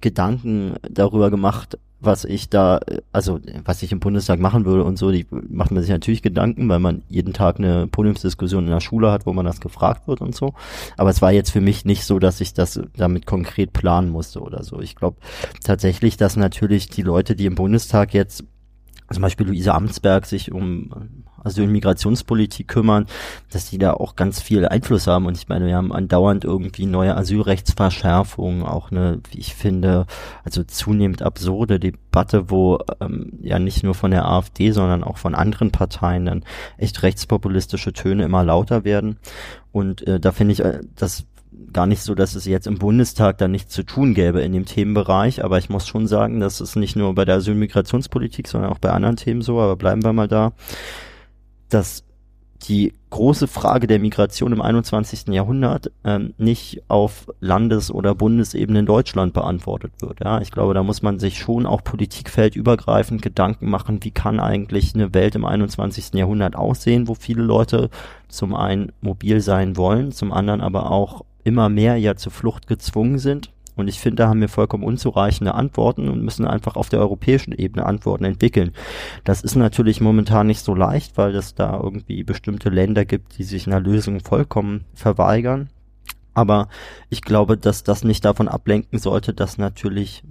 [0.00, 2.80] Gedanken darüber gemacht, was ich da,
[3.10, 6.68] also was ich im Bundestag machen würde und so, die macht man sich natürlich Gedanken,
[6.68, 10.20] weil man jeden Tag eine Podiumsdiskussion in der Schule hat, wo man das gefragt wird
[10.20, 10.54] und so.
[10.96, 14.40] Aber es war jetzt für mich nicht so, dass ich das damit konkret planen musste
[14.40, 14.80] oder so.
[14.80, 15.16] Ich glaube
[15.64, 18.44] tatsächlich, dass natürlich die Leute, die im Bundestag jetzt
[19.10, 23.06] zum Beispiel Luise Amtsberg sich um Asyl- und Migrationspolitik kümmern,
[23.50, 25.26] dass die da auch ganz viel Einfluss haben.
[25.26, 30.06] Und ich meine, wir haben andauernd irgendwie neue Asylrechtsverschärfungen, auch eine, wie ich finde,
[30.44, 35.34] also zunehmend absurde Debatte, wo ähm, ja nicht nur von der AfD, sondern auch von
[35.34, 36.44] anderen Parteien dann
[36.76, 39.18] echt rechtspopulistische Töne immer lauter werden.
[39.72, 41.26] Und äh, da finde ich, äh, das
[41.72, 44.64] gar nicht so, dass es jetzt im Bundestag dann nichts zu tun gäbe in dem
[44.64, 48.48] Themenbereich, aber ich muss schon sagen, dass es nicht nur bei der Asyl- und Migrationspolitik,
[48.48, 50.52] sondern auch bei anderen Themen so, aber bleiben wir mal da,
[51.68, 52.04] dass
[52.62, 55.28] die große Frage der Migration im 21.
[55.28, 60.20] Jahrhundert ähm, nicht auf Landes- oder Bundesebene in Deutschland beantwortet wird.
[60.24, 64.94] Ja, ich glaube, da muss man sich schon auch politikfeldübergreifend Gedanken machen, wie kann eigentlich
[64.94, 66.14] eine Welt im 21.
[66.14, 67.90] Jahrhundert aussehen, wo viele Leute
[68.28, 73.18] zum einen mobil sein wollen, zum anderen aber auch immer mehr ja zur Flucht gezwungen
[73.18, 73.50] sind.
[73.78, 77.52] Und ich finde, da haben wir vollkommen unzureichende Antworten und müssen einfach auf der europäischen
[77.52, 78.72] Ebene Antworten entwickeln.
[79.24, 83.44] Das ist natürlich momentan nicht so leicht, weil es da irgendwie bestimmte Länder gibt, die
[83.44, 85.70] sich einer Lösung vollkommen verweigern.
[86.34, 86.68] Aber
[87.08, 90.22] ich glaube, dass das nicht davon ablenken sollte, dass natürlich,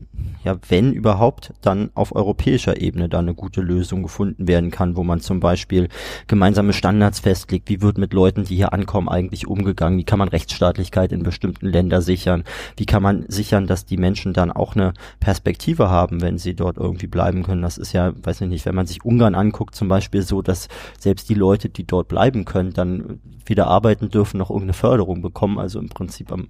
[0.47, 5.03] ja, wenn überhaupt, dann auf europäischer Ebene da eine gute Lösung gefunden werden kann, wo
[5.03, 5.89] man zum Beispiel
[6.27, 7.67] gemeinsame Standards festlegt.
[7.67, 9.99] Wie wird mit Leuten, die hier ankommen, eigentlich umgegangen?
[9.99, 12.45] Wie kann man Rechtsstaatlichkeit in bestimmten Ländern sichern?
[12.77, 16.77] Wie kann man sichern, dass die Menschen dann auch eine Perspektive haben, wenn sie dort
[16.77, 17.61] irgendwie bleiben können?
[17.61, 20.69] Das ist ja, weiß ich nicht, wenn man sich Ungarn anguckt, zum Beispiel so, dass
[20.97, 25.59] selbst die Leute, die dort bleiben können, dann wieder arbeiten dürfen, noch irgendeine Förderung bekommen.
[25.59, 26.47] Also im Prinzip am,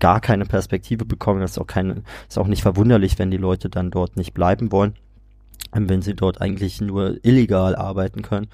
[0.00, 1.40] gar keine Perspektive bekommen.
[1.40, 2.62] Das ist auch keine, ist auch nicht
[2.96, 4.94] verwunderlich, wenn die Leute dann dort nicht bleiben wollen,
[5.74, 8.48] ähm, wenn sie dort eigentlich nur illegal arbeiten können.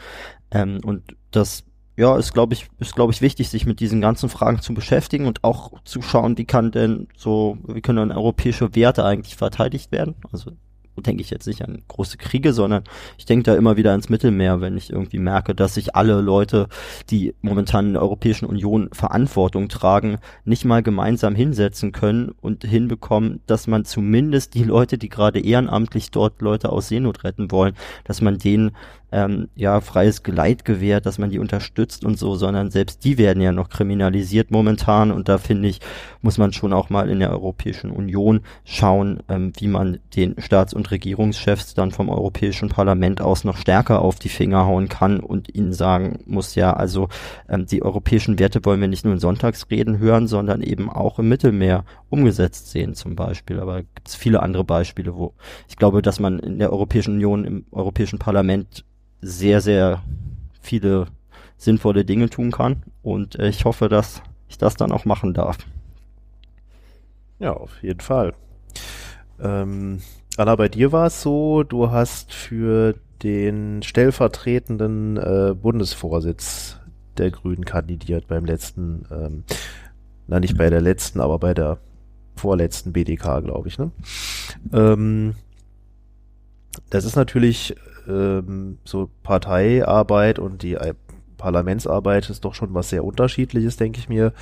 [0.51, 1.64] Ähm, und das
[1.97, 5.26] ja, ist glaube ich, ist glaube ich wichtig, sich mit diesen ganzen Fragen zu beschäftigen
[5.26, 9.93] und auch zu schauen, wie kann denn so, wie können dann europäische Werte eigentlich verteidigt
[9.93, 10.14] werden?
[10.32, 10.53] Also
[10.97, 12.84] denke ich jetzt nicht an große Kriege, sondern
[13.16, 16.68] ich denke da immer wieder ans Mittelmeer, wenn ich irgendwie merke, dass sich alle Leute,
[17.11, 23.40] die momentan in der Europäischen Union Verantwortung tragen, nicht mal gemeinsam hinsetzen können und hinbekommen,
[23.47, 27.74] dass man zumindest die Leute, die gerade ehrenamtlich dort Leute aus Seenot retten wollen,
[28.05, 28.72] dass man denen
[29.13, 33.43] ähm, ja freies Geleit gewährt, dass man die unterstützt und so, sondern selbst die werden
[33.43, 35.81] ja noch kriminalisiert momentan und da finde ich,
[36.23, 40.75] muss man schon auch mal in der Europäischen Union schauen, ähm, wie man den Staats-
[40.75, 45.55] und Regierungschefs dann vom Europäischen Parlament aus noch stärker auf die Finger hauen kann und
[45.55, 47.09] ihnen sagen muss, ja, also
[47.49, 51.29] ähm, die europäischen Werte wollen wir nicht nur in Sonntagsreden hören, sondern eben auch im
[51.29, 53.61] Mittelmeer umgesetzt sehen zum Beispiel.
[53.61, 55.35] Aber gibt es viele andere Beispiele, wo
[55.69, 58.85] ich glaube, dass man in der Europäischen Union, im Europäischen Parlament
[59.23, 60.03] sehr, sehr
[60.61, 61.07] viele
[61.57, 62.83] sinnvolle Dinge tun kann.
[63.03, 65.59] Und äh, ich hoffe, dass ich das dann auch machen darf.
[67.39, 68.35] Ja, auf jeden Fall.
[69.41, 70.01] Ähm,
[70.37, 76.79] Anna, bei dir war es so, du hast für den stellvertretenden äh, Bundesvorsitz
[77.16, 79.45] der Grünen kandidiert beim letzten, ähm,
[80.27, 81.79] na nicht bei der letzten, aber bei der
[82.37, 83.79] vorletzten BDK, glaube ich.
[83.79, 83.91] Ne?
[84.73, 85.35] Ähm,
[86.91, 87.77] das ist natürlich
[88.09, 90.76] ähm, so Parteiarbeit und die
[91.42, 94.32] Parlamentsarbeit ist doch schon was sehr unterschiedliches, denke ich mir.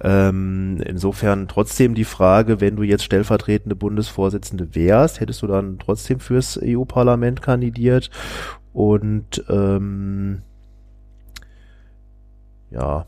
[0.00, 6.20] Ähm, insofern trotzdem die Frage, wenn du jetzt stellvertretende Bundesvorsitzende wärst, hättest du dann trotzdem
[6.20, 8.10] fürs EU-Parlament kandidiert
[8.72, 10.42] und ähm,
[12.70, 13.06] ja,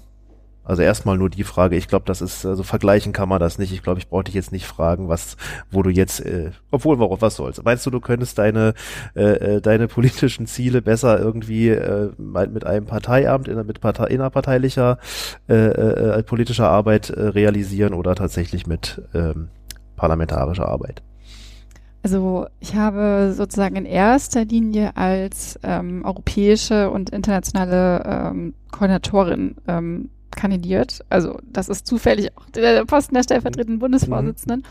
[0.69, 3.73] also erstmal nur die Frage, ich glaube, das ist, also vergleichen kann man das nicht.
[3.73, 5.39] Ich glaube, ich brauche dich jetzt nicht fragen, was,
[5.71, 7.63] wo du jetzt, äh, obwohl, warum, was soll's?
[7.65, 8.75] Meinst du, du könntest deine,
[9.17, 14.99] äh, äh deine politischen Ziele besser irgendwie äh, mit einem Parteiamt, in, mit Partei, innerparteilicher
[15.49, 19.49] äh, äh, politischer Arbeit äh, realisieren oder tatsächlich mit ähm,
[19.97, 21.03] parlamentarischer Arbeit?
[22.03, 30.11] Also ich habe sozusagen in erster Linie als ähm, europäische und internationale ähm, Koordinatorin ähm,
[30.39, 31.05] kandidiert.
[31.11, 33.81] Also das ist zufällig auch der Posten der stellvertretenden
[34.57, 34.65] mhm.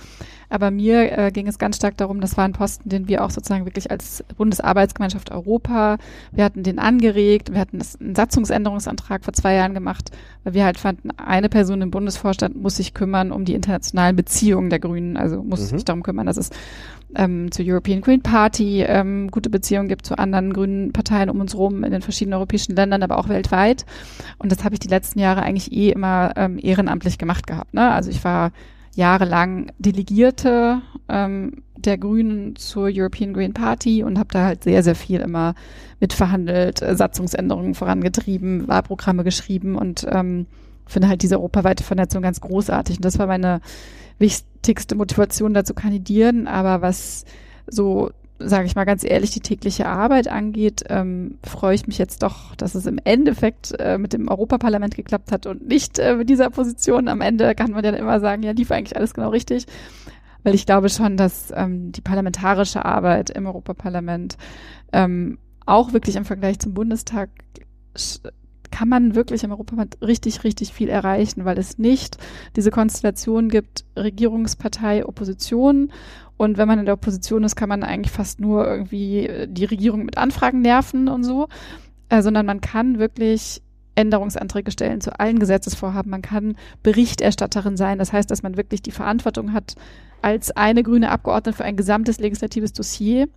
[0.50, 3.32] Aber mir äh, ging es ganz stark darum, das war ein Posten, den wir auch
[3.32, 5.98] sozusagen wirklich als Bundesarbeitsgemeinschaft Europa,
[6.32, 10.12] wir hatten den angeregt, wir hatten das, einen Satzungsänderungsantrag vor zwei Jahren gemacht,
[10.44, 14.70] weil wir halt fanden, eine Person im Bundesvorstand muss sich kümmern um die internationalen Beziehungen
[14.70, 15.78] der Grünen, also muss mhm.
[15.78, 16.50] sich darum kümmern, dass es
[17.16, 21.54] ähm, zur European Green Party ähm, gute Beziehungen gibt zu anderen grünen Parteien um uns
[21.54, 23.86] herum in den verschiedenen europäischen Ländern, aber auch weltweit.
[24.38, 27.74] Und das habe ich die letzten Jahre eigentlich eh immer ähm, ehrenamtlich gemacht gehabt.
[27.74, 27.90] Ne?
[27.90, 28.52] Also ich war
[28.98, 34.96] jahrelang Delegierte ähm, der Grünen zur European Green Party und habe da halt sehr, sehr
[34.96, 35.54] viel immer
[36.00, 40.48] mitverhandelt, äh, Satzungsänderungen vorangetrieben, Wahlprogramme geschrieben und ähm,
[40.88, 42.98] finde halt diese europaweite Vernetzung ganz großartig.
[42.98, 43.62] Und das war meine
[44.18, 46.48] wichtigste Motivation dazu kandidieren.
[46.48, 47.26] Aber was
[47.68, 48.10] so,
[48.40, 52.56] sage ich mal ganz ehrlich, die tägliche Arbeit angeht, ähm, freue ich mich jetzt doch,
[52.56, 56.50] dass es im Endeffekt äh, mit dem Europaparlament geklappt hat und nicht äh, mit dieser
[56.50, 57.08] Position.
[57.08, 59.66] Am Ende kann man ja immer sagen, ja, lief eigentlich alles genau richtig.
[60.44, 64.38] Weil ich glaube schon, dass ähm, die parlamentarische Arbeit im Europaparlament
[64.94, 67.30] ähm, auch wirklich im Vergleich zum Bundestag
[68.72, 72.18] kann man wirklich im Europaparlament richtig, richtig viel erreichen, weil es nicht
[72.56, 75.92] diese Konstellation gibt, Regierungspartei, Opposition.
[76.38, 79.66] Und wenn man in der Opposition ist, kann man eigentlich fast nur irgendwie äh, die
[79.66, 81.48] Regierung mit Anfragen nerven und so,
[82.10, 83.62] äh, sondern man kann wirklich
[83.96, 86.12] Änderungsanträge stellen zu allen Gesetzesvorhaben.
[86.12, 87.98] Man kann Berichterstatterin sein.
[87.98, 89.76] Das heißt, dass man wirklich die Verantwortung hat,
[90.22, 93.28] als eine grüne Abgeordnete für ein gesamtes legislatives Dossier.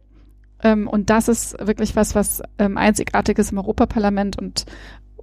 [0.62, 4.66] Ähm, und das ist wirklich was, was ähm, einzigartig ist im Europaparlament und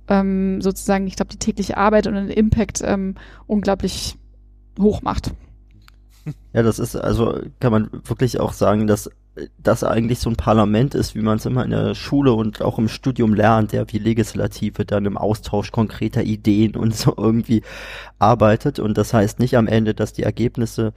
[0.08, 4.18] ähm, sozusagen, ich glaube, die tägliche Arbeit und den Impact ähm, unglaublich
[4.80, 5.32] hoch macht.
[6.54, 9.10] Ja, das ist, also kann man wirklich auch sagen, dass
[9.58, 12.80] das eigentlich so ein Parlament ist, wie man es immer in der Schule und auch
[12.80, 17.62] im Studium lernt, ja, wie Legislative dann im Austausch konkreter Ideen und so irgendwie
[18.20, 18.80] arbeitet.
[18.80, 20.94] Und das heißt nicht am Ende, dass die Ergebnisse,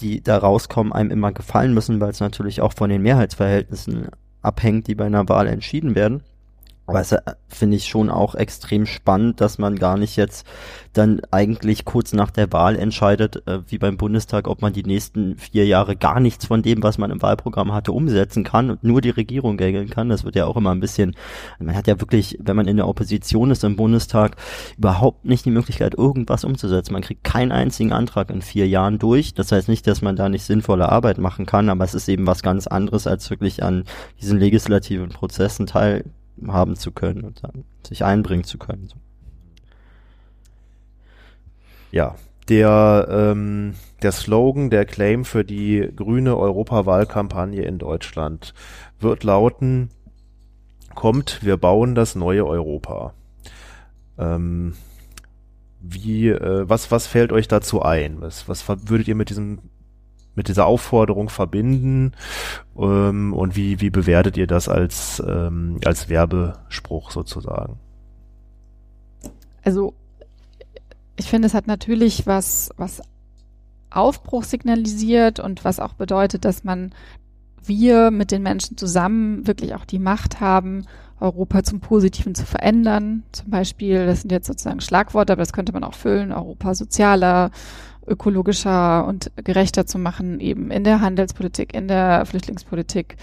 [0.00, 4.08] die da rauskommen, einem immer gefallen müssen, weil es natürlich auch von den Mehrheitsverhältnissen
[4.42, 6.22] abhängt, die bei einer Wahl entschieden werden.
[6.86, 10.46] Aber es äh, finde ich schon auch extrem spannend, dass man gar nicht jetzt
[10.92, 15.36] dann eigentlich kurz nach der Wahl entscheidet, äh, wie beim Bundestag, ob man die nächsten
[15.36, 19.00] vier Jahre gar nichts von dem, was man im Wahlprogramm hatte, umsetzen kann und nur
[19.00, 20.08] die Regierung regeln kann.
[20.08, 21.16] Das wird ja auch immer ein bisschen,
[21.58, 24.36] man hat ja wirklich, wenn man in der Opposition ist im Bundestag,
[24.76, 26.92] überhaupt nicht die Möglichkeit, irgendwas umzusetzen.
[26.92, 29.34] Man kriegt keinen einzigen Antrag in vier Jahren durch.
[29.34, 32.26] Das heißt nicht, dass man da nicht sinnvolle Arbeit machen kann, aber es ist eben
[32.26, 33.84] was ganz anderes, als wirklich an
[34.20, 36.04] diesen legislativen Prozessen teil
[36.46, 38.90] haben zu können und dann sich einbringen zu können.
[41.90, 42.16] Ja,
[42.48, 48.52] der, ähm, der Slogan, der Claim für die grüne Europawahlkampagne in Deutschland
[49.00, 49.90] wird lauten,
[50.94, 53.14] kommt, wir bauen das neue Europa.
[54.18, 54.74] Ähm,
[55.80, 58.20] wie, äh, was, was fällt euch dazu ein?
[58.20, 59.58] Was, was würdet ihr mit diesem
[60.34, 62.12] mit dieser Aufforderung verbinden
[62.76, 67.78] ähm, und wie, wie bewertet ihr das als, ähm, als Werbespruch sozusagen?
[69.62, 69.94] Also
[71.16, 73.02] ich finde, es hat natürlich was, was
[73.90, 76.92] Aufbruch signalisiert und was auch bedeutet, dass man
[77.62, 80.84] wir mit den Menschen zusammen wirklich auch die Macht haben,
[81.20, 83.22] Europa zum Positiven zu verändern.
[83.32, 87.50] Zum Beispiel, das sind jetzt sozusagen Schlagworte, aber das könnte man auch füllen, Europa sozialer,
[88.06, 93.16] ökologischer und gerechter zu machen, eben in der Handelspolitik, in der Flüchtlingspolitik,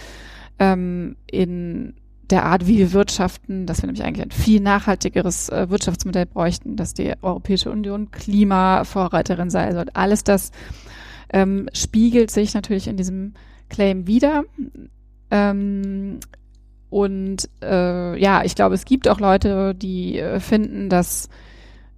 [0.60, 1.94] ähm, in
[2.30, 6.78] der Art, wie wir wirtschaften, dass wir nämlich eigentlich ein viel nachhaltigeres äh, Wirtschaftsmodell bräuchten,
[6.78, 9.66] dass die Europäische Union Klimavorreiterin sei.
[9.66, 10.52] Also alles das
[11.34, 13.34] ähm, spiegelt sich natürlich in diesem
[13.70, 14.44] Claim wieder.
[15.30, 16.20] Ähm,
[16.90, 21.30] und äh, ja, ich glaube, es gibt auch Leute, die äh, finden, dass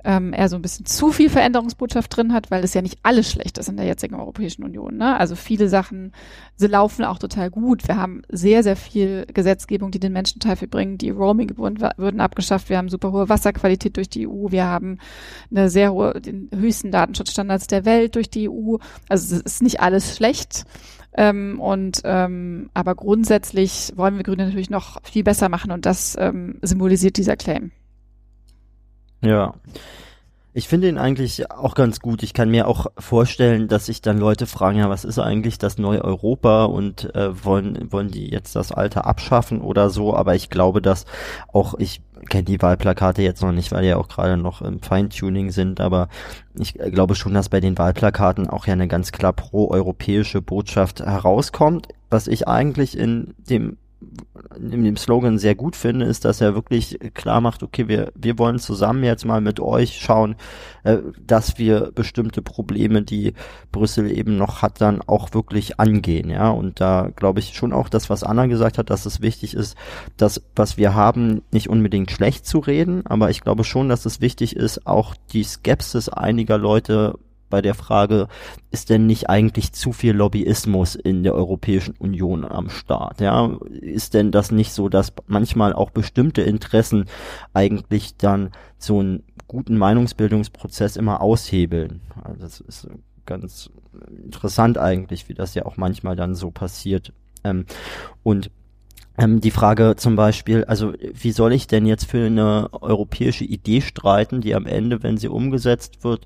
[0.03, 3.31] ähm, er so ein bisschen zu viel Veränderungsbotschaft drin hat, weil es ja nicht alles
[3.31, 4.97] schlecht ist in der jetzigen Europäischen Union.
[4.97, 5.17] Ne?
[5.17, 6.13] Also viele Sachen,
[6.55, 7.87] sie laufen auch total gut.
[7.87, 10.97] Wir haben sehr, sehr viel Gesetzgebung, die den Menschen Teil bringen.
[10.97, 12.69] Die Roaming-Gebühren abgeschafft.
[12.69, 14.51] Wir haben super hohe Wasserqualität durch die EU.
[14.51, 14.99] Wir haben
[15.49, 18.77] eine sehr hohe, den höchsten Datenschutzstandards der Welt durch die EU.
[19.09, 20.65] Also es ist nicht alles schlecht.
[21.15, 26.17] Ähm, und ähm, aber grundsätzlich wollen wir Grüne natürlich noch viel besser machen und das
[26.19, 27.71] ähm, symbolisiert dieser Claim.
[29.23, 29.53] Ja.
[30.55, 32.21] Ich finde ihn eigentlich auch ganz gut.
[32.21, 35.79] Ich kann mir auch vorstellen, dass sich dann Leute fragen, ja, was ist eigentlich das
[35.79, 40.15] neue Europa und äh, wollen, wollen die jetzt das alte abschaffen oder so.
[40.15, 41.05] Aber ich glaube, dass
[41.51, 44.79] auch, ich kenne die Wahlplakate jetzt noch nicht, weil die ja auch gerade noch im
[44.79, 46.07] Feintuning sind, aber
[46.53, 51.87] ich glaube schon, dass bei den Wahlplakaten auch ja eine ganz klar pro-europäische Botschaft herauskommt.
[52.11, 53.77] Was ich eigentlich in dem
[54.57, 58.37] in dem Slogan sehr gut finde, ist, dass er wirklich klar macht, okay, wir, wir
[58.39, 60.35] wollen zusammen jetzt mal mit euch schauen,
[60.83, 63.33] äh, dass wir bestimmte Probleme, die
[63.71, 66.49] Brüssel eben noch hat, dann auch wirklich angehen, ja.
[66.49, 69.75] Und da glaube ich schon auch das, was Anna gesagt hat, dass es wichtig ist,
[70.17, 74.21] dass was wir haben, nicht unbedingt schlecht zu reden, aber ich glaube schon, dass es
[74.21, 77.17] wichtig ist, auch die Skepsis einiger Leute
[77.53, 78.29] bei der Frage,
[78.71, 83.21] ist denn nicht eigentlich zu viel Lobbyismus in der Europäischen Union am Start?
[83.21, 87.05] Ja, ist denn das nicht so, dass manchmal auch bestimmte Interessen
[87.53, 88.49] eigentlich dann
[88.79, 92.01] so einen guten Meinungsbildungsprozess immer aushebeln?
[92.23, 92.87] Also das ist
[93.27, 93.69] ganz
[94.09, 97.13] interessant eigentlich, wie das ja auch manchmal dann so passiert.
[97.43, 97.67] Ähm,
[98.23, 98.49] und
[99.15, 103.81] ähm, die Frage zum Beispiel, also wie soll ich denn jetzt für eine europäische Idee
[103.81, 106.25] streiten, die am Ende, wenn sie umgesetzt wird,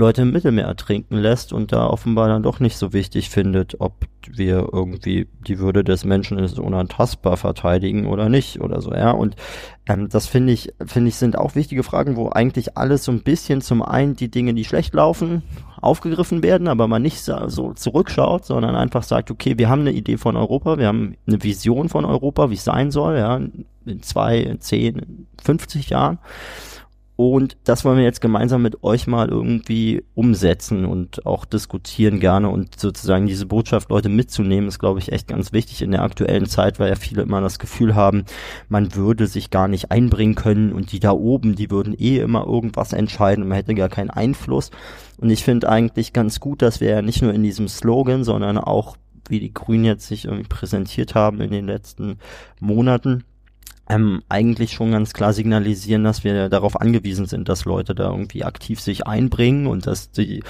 [0.00, 3.92] Leute im Mittelmeer ertrinken lässt und da offenbar dann doch nicht so wichtig findet, ob
[4.26, 9.10] wir irgendwie die Würde des Menschen ist unantastbar verteidigen oder nicht oder so, ja.
[9.12, 9.36] Und
[9.86, 13.22] ähm, das finde ich, finde ich, sind auch wichtige Fragen, wo eigentlich alles so ein
[13.22, 15.42] bisschen zum einen die Dinge, die schlecht laufen,
[15.80, 20.16] aufgegriffen werden, aber man nicht so zurückschaut, sondern einfach sagt, okay, wir haben eine Idee
[20.16, 23.36] von Europa, wir haben eine Vision von Europa, wie es sein soll, ja,
[23.86, 26.18] in zwei, zehn, 50 Jahren
[27.20, 32.48] und das wollen wir jetzt gemeinsam mit euch mal irgendwie umsetzen und auch diskutieren gerne
[32.48, 36.46] und sozusagen diese Botschaft Leute mitzunehmen, ist, glaube ich, echt ganz wichtig in der aktuellen
[36.46, 38.24] Zeit, weil ja viele immer das Gefühl haben,
[38.70, 42.46] man würde sich gar nicht einbringen können und die da oben, die würden eh immer
[42.46, 44.70] irgendwas entscheiden und man hätte gar keinen Einfluss.
[45.18, 48.56] Und ich finde eigentlich ganz gut, dass wir ja nicht nur in diesem Slogan, sondern
[48.56, 48.96] auch,
[49.28, 52.16] wie die Grünen jetzt sich irgendwie präsentiert haben in den letzten
[52.60, 53.24] Monaten,
[53.90, 58.44] ähm, eigentlich schon ganz klar signalisieren, dass wir darauf angewiesen sind, dass Leute da irgendwie
[58.44, 60.44] aktiv sich einbringen und dass die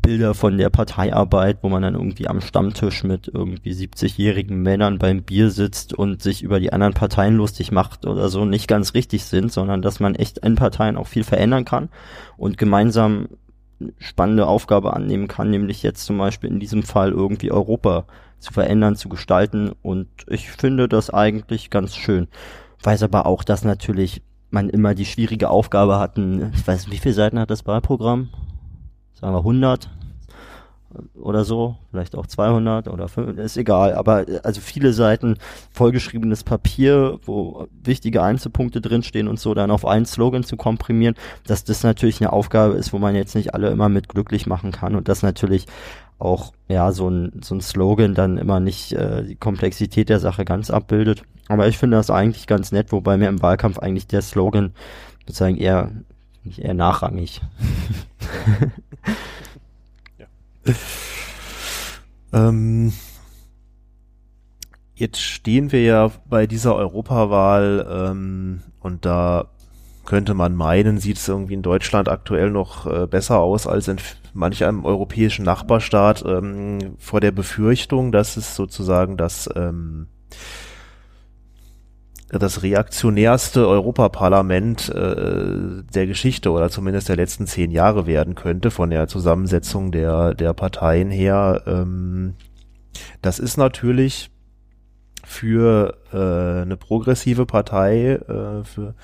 [0.00, 5.22] Bilder von der Parteiarbeit, wo man dann irgendwie am Stammtisch mit irgendwie 70-jährigen Männern beim
[5.22, 9.26] Bier sitzt und sich über die anderen Parteien lustig macht oder so, nicht ganz richtig
[9.26, 11.90] sind, sondern dass man echt in Parteien auch viel verändern kann
[12.38, 13.28] und gemeinsam
[13.98, 18.06] spannende Aufgabe annehmen kann, nämlich jetzt zum Beispiel in diesem Fall irgendwie Europa
[18.38, 19.72] zu verändern, zu gestalten.
[19.82, 22.28] Und ich finde das eigentlich ganz schön
[22.82, 27.14] weiß aber auch, dass natürlich man immer die schwierige Aufgabe hatten, ich weiß, wie viele
[27.14, 28.28] Seiten hat das Wahlprogramm?
[29.14, 29.90] Sagen wir 100
[31.14, 35.36] oder so, vielleicht auch 200 oder 5, ist egal, aber also viele Seiten
[35.72, 41.14] vollgeschriebenes Papier, wo wichtige Einzelpunkte drinstehen und so, dann auf einen Slogan zu komprimieren,
[41.46, 44.72] dass das natürlich eine Aufgabe ist, wo man jetzt nicht alle immer mit glücklich machen
[44.72, 45.66] kann und das natürlich
[46.18, 50.44] auch ja so ein so ein Slogan dann immer nicht äh, die Komplexität der Sache
[50.44, 51.22] ganz abbildet.
[51.48, 54.72] Aber ich finde das eigentlich ganz nett, wobei mir im Wahlkampf eigentlich der Slogan
[55.26, 55.90] sozusagen eher
[56.56, 57.40] eher nachrangig.
[60.18, 60.26] ja.
[62.32, 62.92] ähm,
[64.94, 69.50] jetzt stehen wir ja bei dieser Europawahl ähm, und da
[70.06, 73.98] könnte man meinen, sieht es irgendwie in Deutschland aktuell noch äh, besser aus als in
[74.32, 80.06] manch einem europäischen Nachbarstaat ähm, vor der Befürchtung, dass es sozusagen das ähm,
[82.28, 88.90] das reaktionärste Europaparlament äh, der Geschichte oder zumindest der letzten zehn Jahre werden könnte von
[88.90, 91.62] der Zusammensetzung der der Parteien her.
[91.66, 92.34] Ähm,
[93.22, 94.30] das ist natürlich
[95.24, 98.94] für äh, eine progressive Partei, äh, für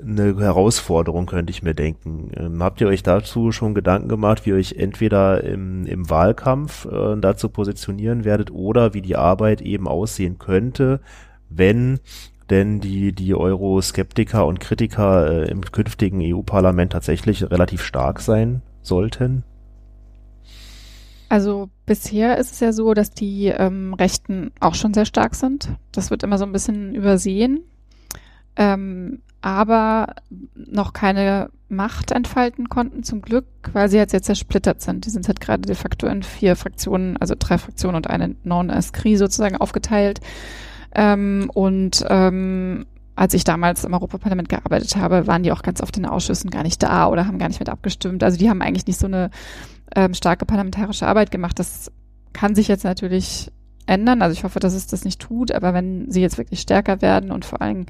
[0.00, 2.30] eine Herausforderung, könnte ich mir denken.
[2.36, 6.86] Ähm, habt ihr euch dazu schon Gedanken gemacht, wie ihr euch entweder im, im Wahlkampf
[6.86, 11.00] äh, dazu positionieren werdet oder wie die Arbeit eben aussehen könnte,
[11.48, 12.00] wenn
[12.50, 19.44] denn die, die Euroskeptiker und Kritiker äh, im künftigen EU-Parlament tatsächlich relativ stark sein sollten?
[21.28, 25.76] Also bisher ist es ja so, dass die ähm, Rechten auch schon sehr stark sind.
[25.92, 27.64] Das wird immer so ein bisschen übersehen.
[28.56, 30.14] Ähm, aber
[30.54, 35.06] noch keine Macht entfalten konnten, zum Glück, weil sie jetzt sehr zersplittert sind.
[35.06, 39.18] Die sind halt gerade de facto in vier Fraktionen, also drei Fraktionen und eine Non-Escrit
[39.18, 40.20] sozusagen aufgeteilt.
[40.94, 45.96] Ähm, und ähm, als ich damals im Europaparlament gearbeitet habe, waren die auch ganz oft
[45.96, 48.22] in den Ausschüssen gar nicht da oder haben gar nicht mit abgestimmt.
[48.22, 49.30] Also die haben eigentlich nicht so eine
[49.94, 51.58] ähm, starke parlamentarische Arbeit gemacht.
[51.58, 51.90] Das
[52.32, 53.50] kann sich jetzt natürlich
[53.86, 54.22] ändern.
[54.22, 57.30] Also ich hoffe, dass es das nicht tut, aber wenn sie jetzt wirklich stärker werden
[57.32, 57.86] und vor allem,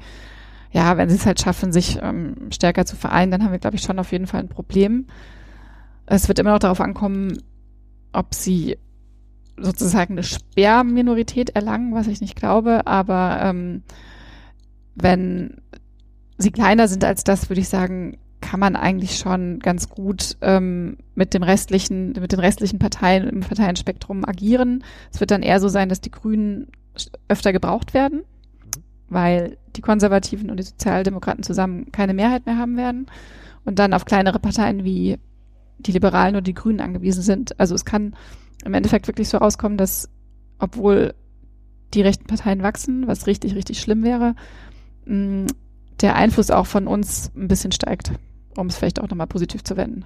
[0.71, 3.75] ja, wenn sie es halt schaffen, sich ähm, stärker zu vereinen, dann haben wir, glaube
[3.75, 5.07] ich, schon auf jeden Fall ein Problem.
[6.05, 7.41] Es wird immer noch darauf ankommen,
[8.13, 8.77] ob sie
[9.57, 13.83] sozusagen eine Sperrminorität erlangen, was ich nicht glaube, aber ähm,
[14.95, 15.61] wenn
[16.37, 20.97] sie kleiner sind als das, würde ich sagen, kann man eigentlich schon ganz gut ähm,
[21.13, 24.83] mit dem restlichen, mit den restlichen Parteien im Parteienspektrum agieren.
[25.11, 26.67] Es wird dann eher so sein, dass die Grünen
[27.27, 28.23] öfter gebraucht werden,
[29.09, 33.07] weil die Konservativen und die Sozialdemokraten zusammen keine Mehrheit mehr haben werden
[33.65, 35.17] und dann auf kleinere Parteien wie
[35.77, 37.59] die Liberalen und die Grünen angewiesen sind.
[37.59, 38.15] Also es kann
[38.65, 40.09] im Endeffekt wirklich so rauskommen, dass
[40.57, 41.13] obwohl
[41.93, 44.35] die rechten Parteien wachsen, was richtig, richtig schlimm wäre,
[45.05, 48.11] der Einfluss auch von uns ein bisschen steigt,
[48.57, 50.05] um es vielleicht auch nochmal positiv zu wenden.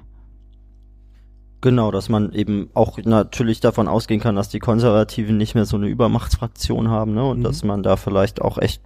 [1.63, 5.77] Genau, dass man eben auch natürlich davon ausgehen kann, dass die Konservativen nicht mehr so
[5.77, 7.23] eine Übermachtsfraktion haben, ne?
[7.23, 7.43] Und mhm.
[7.43, 8.81] dass man da vielleicht auch echt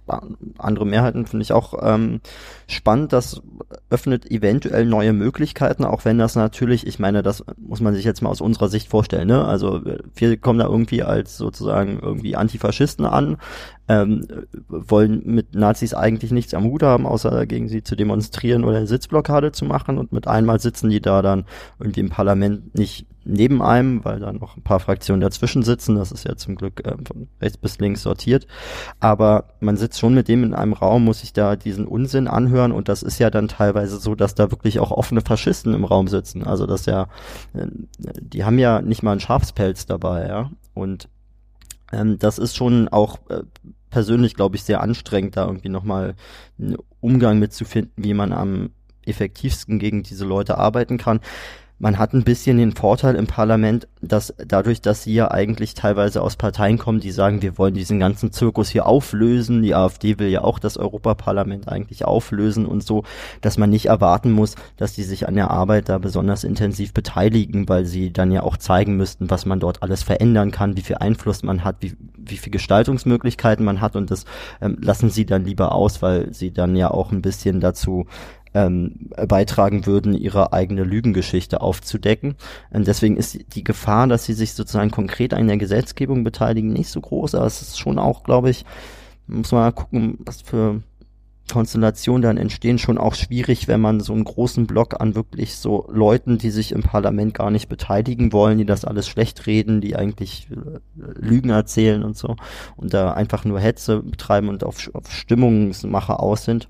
[0.58, 2.20] andere Mehrheiten finde ich auch ähm,
[2.68, 3.12] spannend.
[3.12, 3.42] Das
[3.90, 8.22] öffnet eventuell neue Möglichkeiten, auch wenn das natürlich, ich meine, das muss man sich jetzt
[8.22, 9.44] mal aus unserer Sicht vorstellen, ne?
[9.44, 9.82] Also
[10.14, 13.38] wir kommen da irgendwie als sozusagen irgendwie Antifaschisten an,
[13.88, 14.26] ähm,
[14.68, 18.86] wollen mit Nazis eigentlich nichts am Hut haben, außer gegen sie zu demonstrieren oder eine
[18.86, 21.44] Sitzblockade zu machen und mit einmal sitzen die da dann
[21.78, 25.96] irgendwie im Parlament nicht neben einem, weil da noch ein paar Fraktionen dazwischen sitzen.
[25.96, 28.46] Das ist ja zum Glück äh, von rechts bis links sortiert.
[29.00, 32.72] Aber man sitzt schon mit dem in einem Raum, muss sich da diesen Unsinn anhören
[32.72, 36.08] und das ist ja dann teilweise so, dass da wirklich auch offene Faschisten im Raum
[36.08, 36.44] sitzen.
[36.44, 37.08] Also das ja,
[37.54, 37.66] äh,
[38.20, 40.50] die haben ja nicht mal einen Schafspelz dabei, ja.
[40.74, 41.08] Und
[41.92, 43.42] ähm, das ist schon auch äh,
[43.90, 46.14] persönlich, glaube ich, sehr anstrengend, da irgendwie nochmal
[46.58, 48.70] einen Umgang mitzufinden, wie man am
[49.06, 51.20] effektivsten gegen diese Leute arbeiten kann.
[51.80, 56.22] Man hat ein bisschen den Vorteil im Parlament, dass dadurch, dass sie ja eigentlich teilweise
[56.22, 60.26] aus Parteien kommen, die sagen, wir wollen diesen ganzen Zirkus hier auflösen, die AfD will
[60.26, 63.04] ja auch das Europaparlament eigentlich auflösen und so,
[63.42, 67.68] dass man nicht erwarten muss, dass die sich an der Arbeit da besonders intensiv beteiligen,
[67.68, 70.96] weil sie dann ja auch zeigen müssten, was man dort alles verändern kann, wie viel
[70.96, 71.94] Einfluss man hat, wie,
[72.30, 74.24] wie viel Gestaltungsmöglichkeiten man hat und das
[74.60, 78.06] ähm, lassen sie dann lieber aus, weil sie dann ja auch ein bisschen dazu
[78.54, 82.34] ähm, beitragen würden, ihre eigene Lügengeschichte aufzudecken.
[82.70, 86.88] Und deswegen ist die Gefahr, dass sie sich sozusagen konkret an der Gesetzgebung beteiligen, nicht
[86.88, 88.64] so groß, aber es ist schon auch, glaube ich,
[89.26, 90.82] muss man gucken, was für
[91.48, 95.86] Konstellationen dann entstehen, schon auch schwierig, wenn man so einen großen Block an wirklich so
[95.90, 99.96] Leuten, die sich im Parlament gar nicht beteiligen wollen, die das alles schlecht reden, die
[99.96, 100.78] eigentlich äh,
[101.18, 102.36] Lügen erzählen und so
[102.76, 106.68] und da einfach nur Hetze betreiben und auf, auf Stimmungsmache aus sind.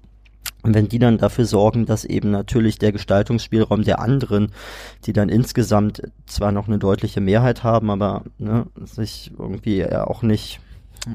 [0.63, 4.53] Und wenn die dann dafür sorgen, dass eben natürlich der Gestaltungsspielraum der anderen,
[5.05, 10.61] die dann insgesamt zwar noch eine deutliche Mehrheit haben, aber ne, sich irgendwie auch nicht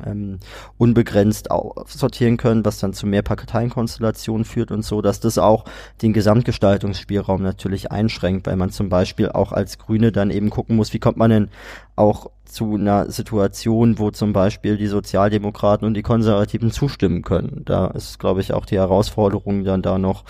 [0.05, 0.39] ähm,
[0.77, 1.49] unbegrenzt
[1.87, 5.65] sortieren können, was dann zu mehr Parteienkonstellationen führt und so, dass das auch
[6.01, 10.93] den Gesamtgestaltungsspielraum natürlich einschränkt, weil man zum Beispiel auch als Grüne dann eben gucken muss,
[10.93, 11.49] wie kommt man denn
[11.95, 17.63] auch zu einer Situation, wo zum Beispiel die Sozialdemokraten und die Konservativen zustimmen können.
[17.65, 20.23] Da ist, glaube ich, auch die Herausforderung, dann da noch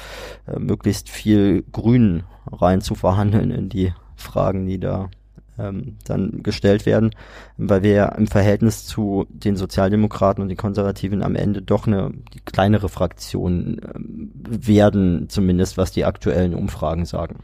[0.47, 5.09] äh, möglichst viel Grün rein zu verhandeln in die Fragen, die da
[5.57, 7.11] ähm, dann gestellt werden,
[7.57, 12.11] weil wir ja im Verhältnis zu den Sozialdemokraten und den Konservativen am Ende doch eine
[12.45, 17.39] kleinere Fraktion ähm, werden, zumindest was die aktuellen Umfragen sagen.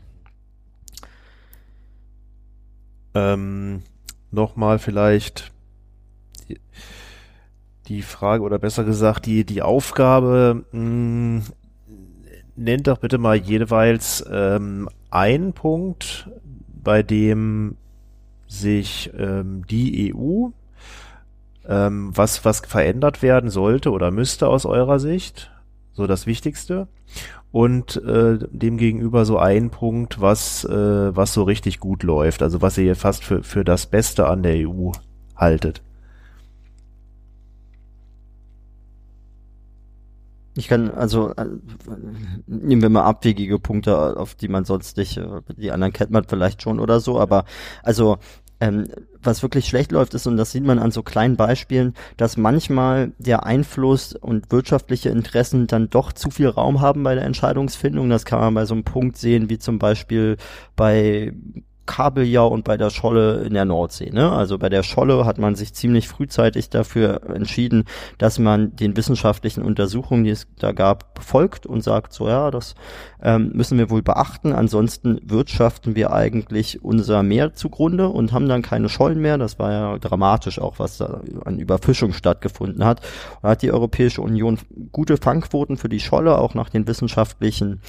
[3.13, 3.81] Ähm,
[4.31, 5.51] Nochmal vielleicht
[7.87, 11.43] die, Frage oder besser gesagt die, die Aufgabe, mh, hm,
[12.55, 16.29] nennt doch bitte mal jeweils ähm, einen Punkt,
[16.83, 17.75] bei dem
[18.49, 20.49] sich ähm, die EU,
[21.67, 25.51] ähm, was, was verändert werden sollte oder müsste aus eurer Sicht,
[25.93, 26.87] so das Wichtigste.
[27.51, 32.77] Und äh, demgegenüber so ein Punkt, was, äh, was so richtig gut läuft, also was
[32.77, 34.91] ihr fast für, für das Beste an der EU
[35.35, 35.81] haltet.
[40.59, 41.45] Ich kann, also, äh,
[42.47, 46.25] nehmen wir mal abwegige Punkte, auf die man sonst nicht, äh, die anderen kennt man
[46.25, 47.45] vielleicht schon oder so, aber,
[47.83, 48.17] also,
[48.61, 48.87] Ähm,
[49.23, 53.13] was wirklich schlecht läuft ist, und das sieht man an so kleinen Beispielen, dass manchmal
[53.17, 58.09] der Einfluss und wirtschaftliche Interessen dann doch zu viel Raum haben bei der Entscheidungsfindung.
[58.09, 60.35] Das kann man bei so einem Punkt sehen, wie zum Beispiel
[60.75, 61.31] bei
[61.89, 64.11] Kabeljau und bei der Scholle in der Nordsee.
[64.11, 64.31] Ne?
[64.31, 67.85] Also bei der Scholle hat man sich ziemlich frühzeitig dafür entschieden,
[68.19, 72.75] dass man den wissenschaftlichen Untersuchungen, die es da gab, folgt und sagt, so ja, das
[73.23, 74.53] ähm, müssen wir wohl beachten.
[74.53, 79.39] Ansonsten wirtschaften wir eigentlich unser Meer zugrunde und haben dann keine Schollen mehr.
[79.39, 83.01] Das war ja dramatisch auch, was da an Überfischung stattgefunden hat.
[83.41, 84.59] Da hat die Europäische Union
[84.91, 87.81] gute Fangquoten für die Scholle, auch nach den wissenschaftlichen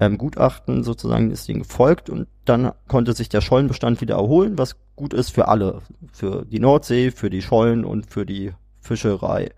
[0.00, 4.76] ähm, Gutachten sozusagen ist ihnen gefolgt und dann konnte sich der Schollenbestand wieder erholen, was
[4.96, 5.82] gut ist für alle,
[6.12, 9.50] für die Nordsee, für die Schollen und für die Fischerei.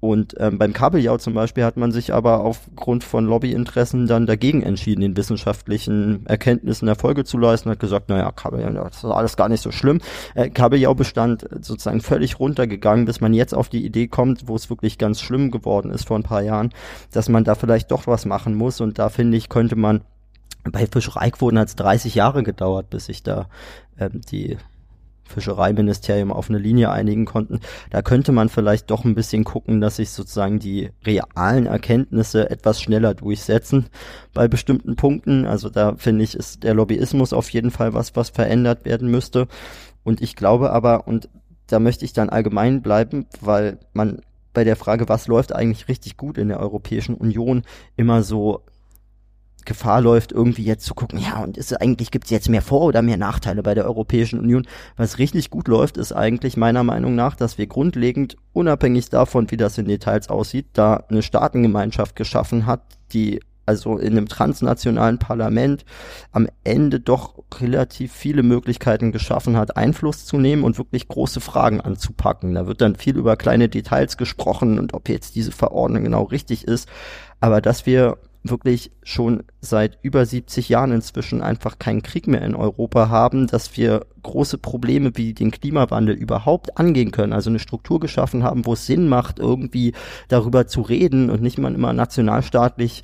[0.00, 4.62] Und ähm, beim Kabeljau zum Beispiel hat man sich aber aufgrund von Lobbyinteressen dann dagegen
[4.62, 9.48] entschieden, den wissenschaftlichen Erkenntnissen Erfolge zu leisten, hat gesagt, naja, Kabeljau, das ist alles gar
[9.48, 10.00] nicht so schlimm.
[10.36, 14.98] Äh, Kabeljaubestand sozusagen völlig runtergegangen, bis man jetzt auf die Idee kommt, wo es wirklich
[14.98, 16.70] ganz schlimm geworden ist vor ein paar Jahren,
[17.10, 18.80] dass man da vielleicht doch was machen muss.
[18.80, 20.02] Und da finde ich, könnte man
[20.70, 23.48] bei Fischereiquoten hat es 30 Jahre gedauert, bis sich da
[23.98, 24.58] ähm, die
[25.28, 27.60] Fischereiministerium auf eine Linie einigen konnten.
[27.90, 32.80] Da könnte man vielleicht doch ein bisschen gucken, dass sich sozusagen die realen Erkenntnisse etwas
[32.80, 33.86] schneller durchsetzen
[34.34, 35.46] bei bestimmten Punkten.
[35.46, 39.46] Also da finde ich, ist der Lobbyismus auf jeden Fall was, was verändert werden müsste.
[40.02, 41.28] Und ich glaube aber, und
[41.66, 44.22] da möchte ich dann allgemein bleiben, weil man
[44.54, 47.62] bei der Frage, was läuft eigentlich richtig gut in der Europäischen Union,
[47.96, 48.64] immer so
[49.68, 53.02] Gefahr läuft, irgendwie jetzt zu gucken, ja, und ist eigentlich gibt's jetzt mehr Vor- oder
[53.02, 54.66] mehr Nachteile bei der Europäischen Union.
[54.96, 59.56] Was richtig gut läuft, ist eigentlich meiner Meinung nach, dass wir grundlegend, unabhängig davon, wie
[59.56, 65.84] das in Details aussieht, da eine Staatengemeinschaft geschaffen hat, die also in einem transnationalen Parlament
[66.32, 71.82] am Ende doch relativ viele Möglichkeiten geschaffen hat, Einfluss zu nehmen und wirklich große Fragen
[71.82, 72.54] anzupacken.
[72.54, 76.64] Da wird dann viel über kleine Details gesprochen und ob jetzt diese Verordnung genau richtig
[76.66, 76.88] ist.
[77.40, 82.54] Aber dass wir wirklich schon seit über 70 Jahren inzwischen einfach keinen Krieg mehr in
[82.54, 88.00] Europa haben, dass wir große Probleme wie den Klimawandel überhaupt angehen können, also eine Struktur
[88.00, 89.92] geschaffen haben, wo es Sinn macht, irgendwie
[90.28, 93.02] darüber zu reden und nicht man immer nationalstaatlich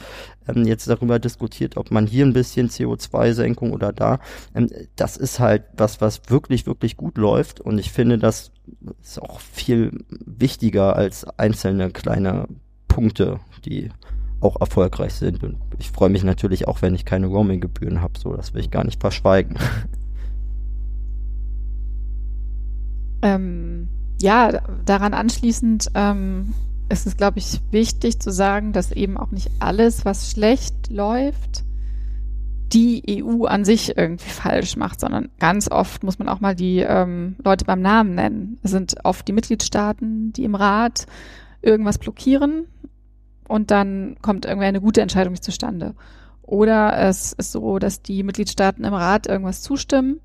[0.48, 4.20] ähm, jetzt darüber diskutiert, ob man hier ein bisschen CO2-Senkung oder da.
[4.54, 8.52] Ähm, das ist halt was, was wirklich, wirklich gut läuft und ich finde, das
[9.02, 12.48] ist auch viel wichtiger als einzelne kleine
[12.88, 13.90] Punkte, die
[14.44, 15.42] auch erfolgreich sind.
[15.42, 18.18] Und ich freue mich natürlich auch, wenn ich keine Roaming-Gebühren habe.
[18.18, 19.56] So, das will ich gar nicht verschweigen.
[23.24, 23.88] Ähm,
[24.20, 26.52] ja, daran anschließend ähm,
[26.90, 31.64] ist es, glaube ich, wichtig zu sagen, dass eben auch nicht alles, was schlecht läuft,
[32.74, 36.80] die EU an sich irgendwie falsch macht, sondern ganz oft muss man auch mal die
[36.80, 38.58] ähm, Leute beim Namen nennen.
[38.62, 41.06] Es sind oft die Mitgliedstaaten, die im Rat
[41.62, 42.66] irgendwas blockieren
[43.48, 45.94] und dann kommt irgendwie eine gute Entscheidung nicht zustande.
[46.42, 50.20] Oder es ist so, dass die Mitgliedstaaten im Rat irgendwas zustimmen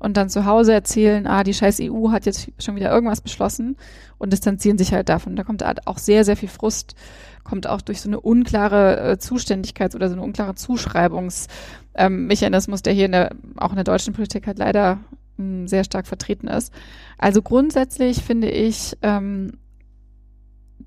[0.00, 3.76] und dann zu Hause erzählen, ah, die scheiß EU hat jetzt schon wieder irgendwas beschlossen
[4.18, 5.36] und distanzieren sich halt davon.
[5.36, 6.96] Da kommt halt auch sehr, sehr viel Frust,
[7.44, 12.92] kommt auch durch so eine unklare äh, Zuständigkeit oder so eine unklare Zuschreibungsmechanismus, ähm, der
[12.92, 14.98] hier in der, auch in der deutschen Politik halt leider
[15.36, 16.72] hm, sehr stark vertreten ist.
[17.18, 19.58] Also grundsätzlich finde ich, ähm,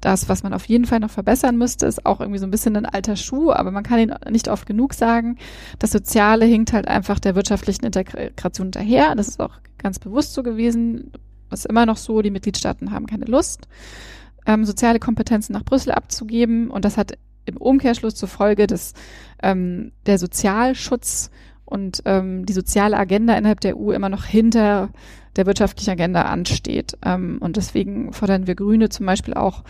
[0.04, 2.76] das, was man auf jeden Fall noch verbessern müsste, ist auch irgendwie so ein bisschen
[2.76, 5.38] ein alter Schuh, aber man kann ihn nicht oft genug sagen.
[5.80, 9.16] Das Soziale hinkt halt einfach der wirtschaftlichen Integration hinterher.
[9.16, 11.12] Das ist auch ganz bewusst so gewesen.
[11.50, 13.70] Das ist immer noch so, die Mitgliedstaaten haben keine Lust,
[14.46, 16.70] ähm, soziale Kompetenzen nach Brüssel abzugeben.
[16.70, 17.14] Und das hat
[17.46, 18.94] im Umkehrschluss zur Folge, dass
[19.42, 21.32] ähm, der Sozialschutz
[21.64, 24.90] und ähm, die soziale Agenda innerhalb der EU immer noch hinter
[25.36, 26.98] der wirtschaftlichen Agenda ansteht.
[27.04, 29.64] Ähm, und deswegen fordern wir Grüne zum Beispiel auch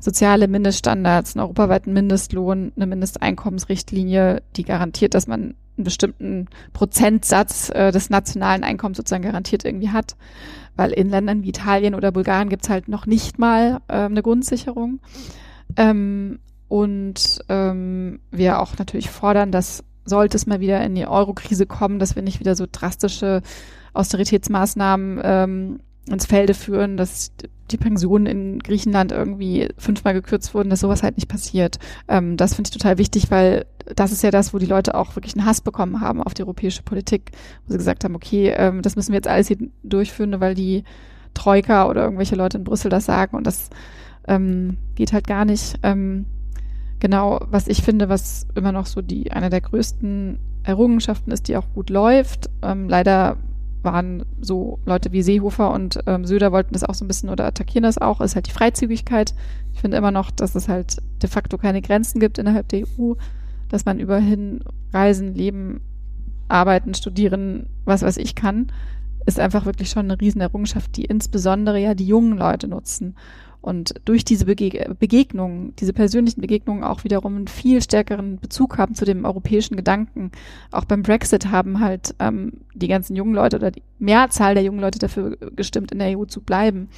[0.00, 7.90] soziale Mindeststandards, einen europaweiten Mindestlohn, eine Mindesteinkommensrichtlinie, die garantiert, dass man einen bestimmten Prozentsatz äh,
[7.90, 10.16] des nationalen Einkommens sozusagen garantiert irgendwie hat.
[10.76, 15.00] Weil in Ländern wie Italien oder Bulgarien gibt's halt noch nicht mal äh, eine Grundsicherung.
[15.76, 16.38] Ähm,
[16.68, 21.98] und ähm, wir auch natürlich fordern, dass sollte es mal wieder in die Euro-Krise kommen,
[21.98, 23.42] dass wir nicht wieder so drastische
[23.94, 25.80] Austeritätsmaßnahmen ähm,
[26.10, 27.32] ins Felde führen, dass
[27.70, 31.78] die Pensionen in Griechenland irgendwie fünfmal gekürzt wurden, dass sowas halt nicht passiert.
[32.08, 33.64] Ähm, das finde ich total wichtig, weil
[33.96, 36.42] das ist ja das, wo die Leute auch wirklich einen Hass bekommen haben auf die
[36.42, 37.32] europäische Politik,
[37.66, 40.84] wo sie gesagt haben, okay, ähm, das müssen wir jetzt alles hier durchführen, weil die
[41.32, 43.70] Troika oder irgendwelche Leute in Brüssel das sagen und das
[44.28, 45.78] ähm, geht halt gar nicht.
[45.82, 46.26] Ähm,
[47.00, 51.56] genau, was ich finde, was immer noch so die eine der größten Errungenschaften ist, die
[51.56, 52.50] auch gut läuft.
[52.62, 53.36] Ähm, leider
[53.84, 57.46] waren so Leute wie Seehofer und ähm, Söder wollten das auch so ein bisschen oder
[57.46, 59.34] attackieren das auch, ist halt die Freizügigkeit.
[59.72, 63.14] Ich finde immer noch, dass es halt de facto keine Grenzen gibt innerhalb der EU,
[63.68, 64.60] dass man überhin
[64.92, 65.80] reisen, leben,
[66.48, 68.68] arbeiten, studieren, was weiß ich kann,
[69.26, 73.14] ist einfach wirklich schon eine riesen Errungenschaft, die insbesondere ja die jungen Leute nutzen
[73.64, 78.94] und durch diese Bege Begegnungen, diese persönlichen Begegnungen auch wiederum einen viel stärkeren Bezug haben
[78.94, 80.32] zu dem europäischen Gedanken.
[80.70, 84.80] Auch beim Brexit haben halt ähm, die ganzen jungen Leute oder die Mehrzahl der jungen
[84.80, 86.90] Leute dafür gestimmt, in der EU zu bleiben.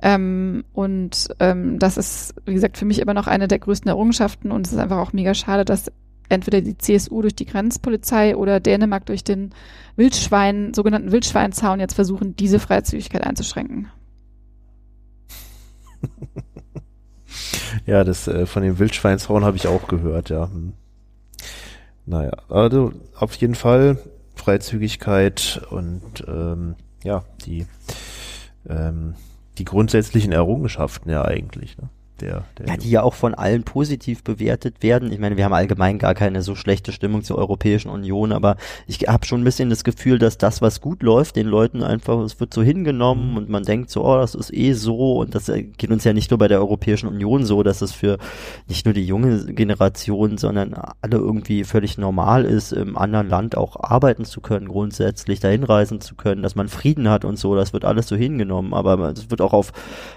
[0.00, 4.52] Ähm, und ähm, das ist, wie gesagt, für mich immer noch eine der größten Errungenschaften
[4.52, 5.92] und es ist einfach auch mega schade, dass
[6.30, 9.50] entweder die CSU durch die Grenzpolizei oder Dänemark durch den
[9.96, 13.88] Wildschwein, sogenannten Wildschweinzaun jetzt versuchen, diese Freizügigkeit einzuschränken.
[17.86, 20.44] Ja, das äh, von dem Wildschweinshorn habe ich auch gehört, ja.
[20.44, 20.72] Hm.
[22.06, 23.98] Naja, also auf jeden Fall
[24.34, 26.74] Freizügigkeit und ähm,
[27.04, 27.66] ja, die,
[28.68, 29.14] ähm,
[29.58, 31.78] die grundsätzlichen Errungenschaften ja eigentlich.
[31.78, 31.88] Ne?
[32.20, 35.12] Der, der ja, die ja auch von allen positiv bewertet werden.
[35.12, 38.56] Ich meine, wir haben allgemein gar keine so schlechte Stimmung zur Europäischen Union, aber
[38.86, 42.18] ich habe schon ein bisschen das Gefühl, dass das, was gut läuft, den Leuten einfach,
[42.20, 43.36] es wird so hingenommen mhm.
[43.36, 46.30] und man denkt so, oh, das ist eh so und das geht uns ja nicht
[46.30, 48.18] nur bei der Europäischen Union so, dass es für
[48.68, 53.76] nicht nur die junge Generation, sondern alle irgendwie völlig normal ist, im anderen Land auch
[53.80, 57.72] arbeiten zu können, grundsätzlich dahin reisen zu können, dass man Frieden hat und so, das
[57.72, 59.72] wird alles so hingenommen, aber es wird auch auf,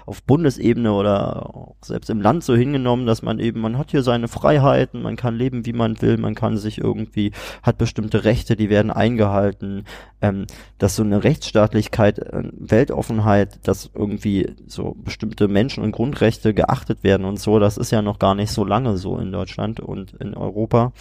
[0.06, 4.26] auf Bundesebene oder selbst im Land so hingenommen, dass man eben, man hat hier seine
[4.26, 7.30] Freiheiten, man kann leben, wie man will, man kann sich irgendwie,
[7.62, 9.84] hat bestimmte Rechte, die werden eingehalten,
[10.20, 10.46] ähm,
[10.78, 17.24] dass so eine Rechtsstaatlichkeit, äh, Weltoffenheit, dass irgendwie so bestimmte Menschen- und Grundrechte geachtet werden
[17.24, 20.34] und so, das ist ja noch gar nicht so lange so in Deutschland und in
[20.34, 20.92] Europa.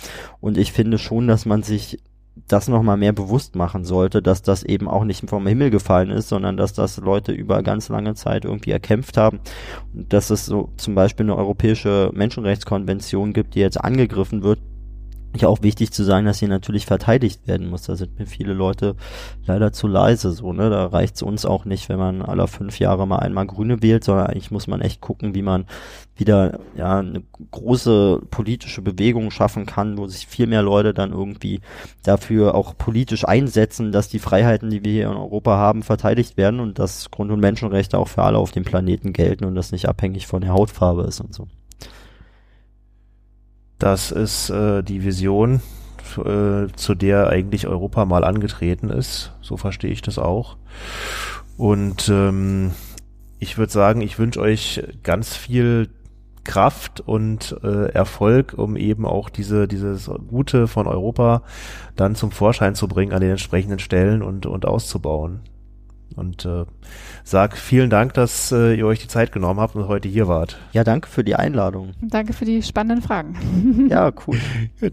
[0.41, 1.97] Und ich finde schon, dass man sich
[2.47, 6.29] das nochmal mehr bewusst machen sollte, dass das eben auch nicht vom Himmel gefallen ist,
[6.29, 9.39] sondern dass das Leute über ganz lange Zeit irgendwie erkämpft haben.
[9.93, 14.59] Und dass es so zum Beispiel eine europäische Menschenrechtskonvention gibt, die jetzt angegriffen wird,
[15.41, 17.83] ja auch wichtig zu sagen, dass sie natürlich verteidigt werden muss.
[17.83, 18.95] Da sind mir viele Leute
[19.45, 20.69] leider zu leise so, ne?
[20.69, 24.27] Da reicht's uns auch nicht, wenn man alle fünf Jahre mal einmal Grüne wählt, sondern
[24.27, 25.65] eigentlich muss man echt gucken, wie man
[26.15, 31.61] wieder ja eine große politische Bewegung schaffen kann, wo sich viel mehr Leute dann irgendwie
[32.03, 36.59] dafür auch politisch einsetzen, dass die Freiheiten, die wir hier in Europa haben, verteidigt werden
[36.59, 39.89] und dass Grund- und Menschenrechte auch für alle auf dem Planeten gelten und das nicht
[39.89, 41.47] abhängig von der Hautfarbe ist und so.
[43.83, 45.61] Das ist äh, die Vision,
[46.15, 49.33] äh, zu der eigentlich Europa mal angetreten ist.
[49.41, 50.55] So verstehe ich das auch.
[51.57, 52.71] Und ähm,
[53.39, 55.89] ich würde sagen, ich wünsche euch ganz viel
[56.45, 61.43] Kraft und äh, Erfolg, um eben auch diese dieses Gute von Europa
[61.97, 65.41] dann zum Vorschein zu bringen an den entsprechenden Stellen und und auszubauen.
[66.15, 66.65] Und äh,
[67.23, 70.59] sag vielen Dank, dass äh, ihr euch die Zeit genommen habt und heute hier wart.
[70.71, 71.93] Ja, danke für die Einladung.
[72.01, 73.87] Danke für die spannenden Fragen.
[73.89, 74.37] ja, cool.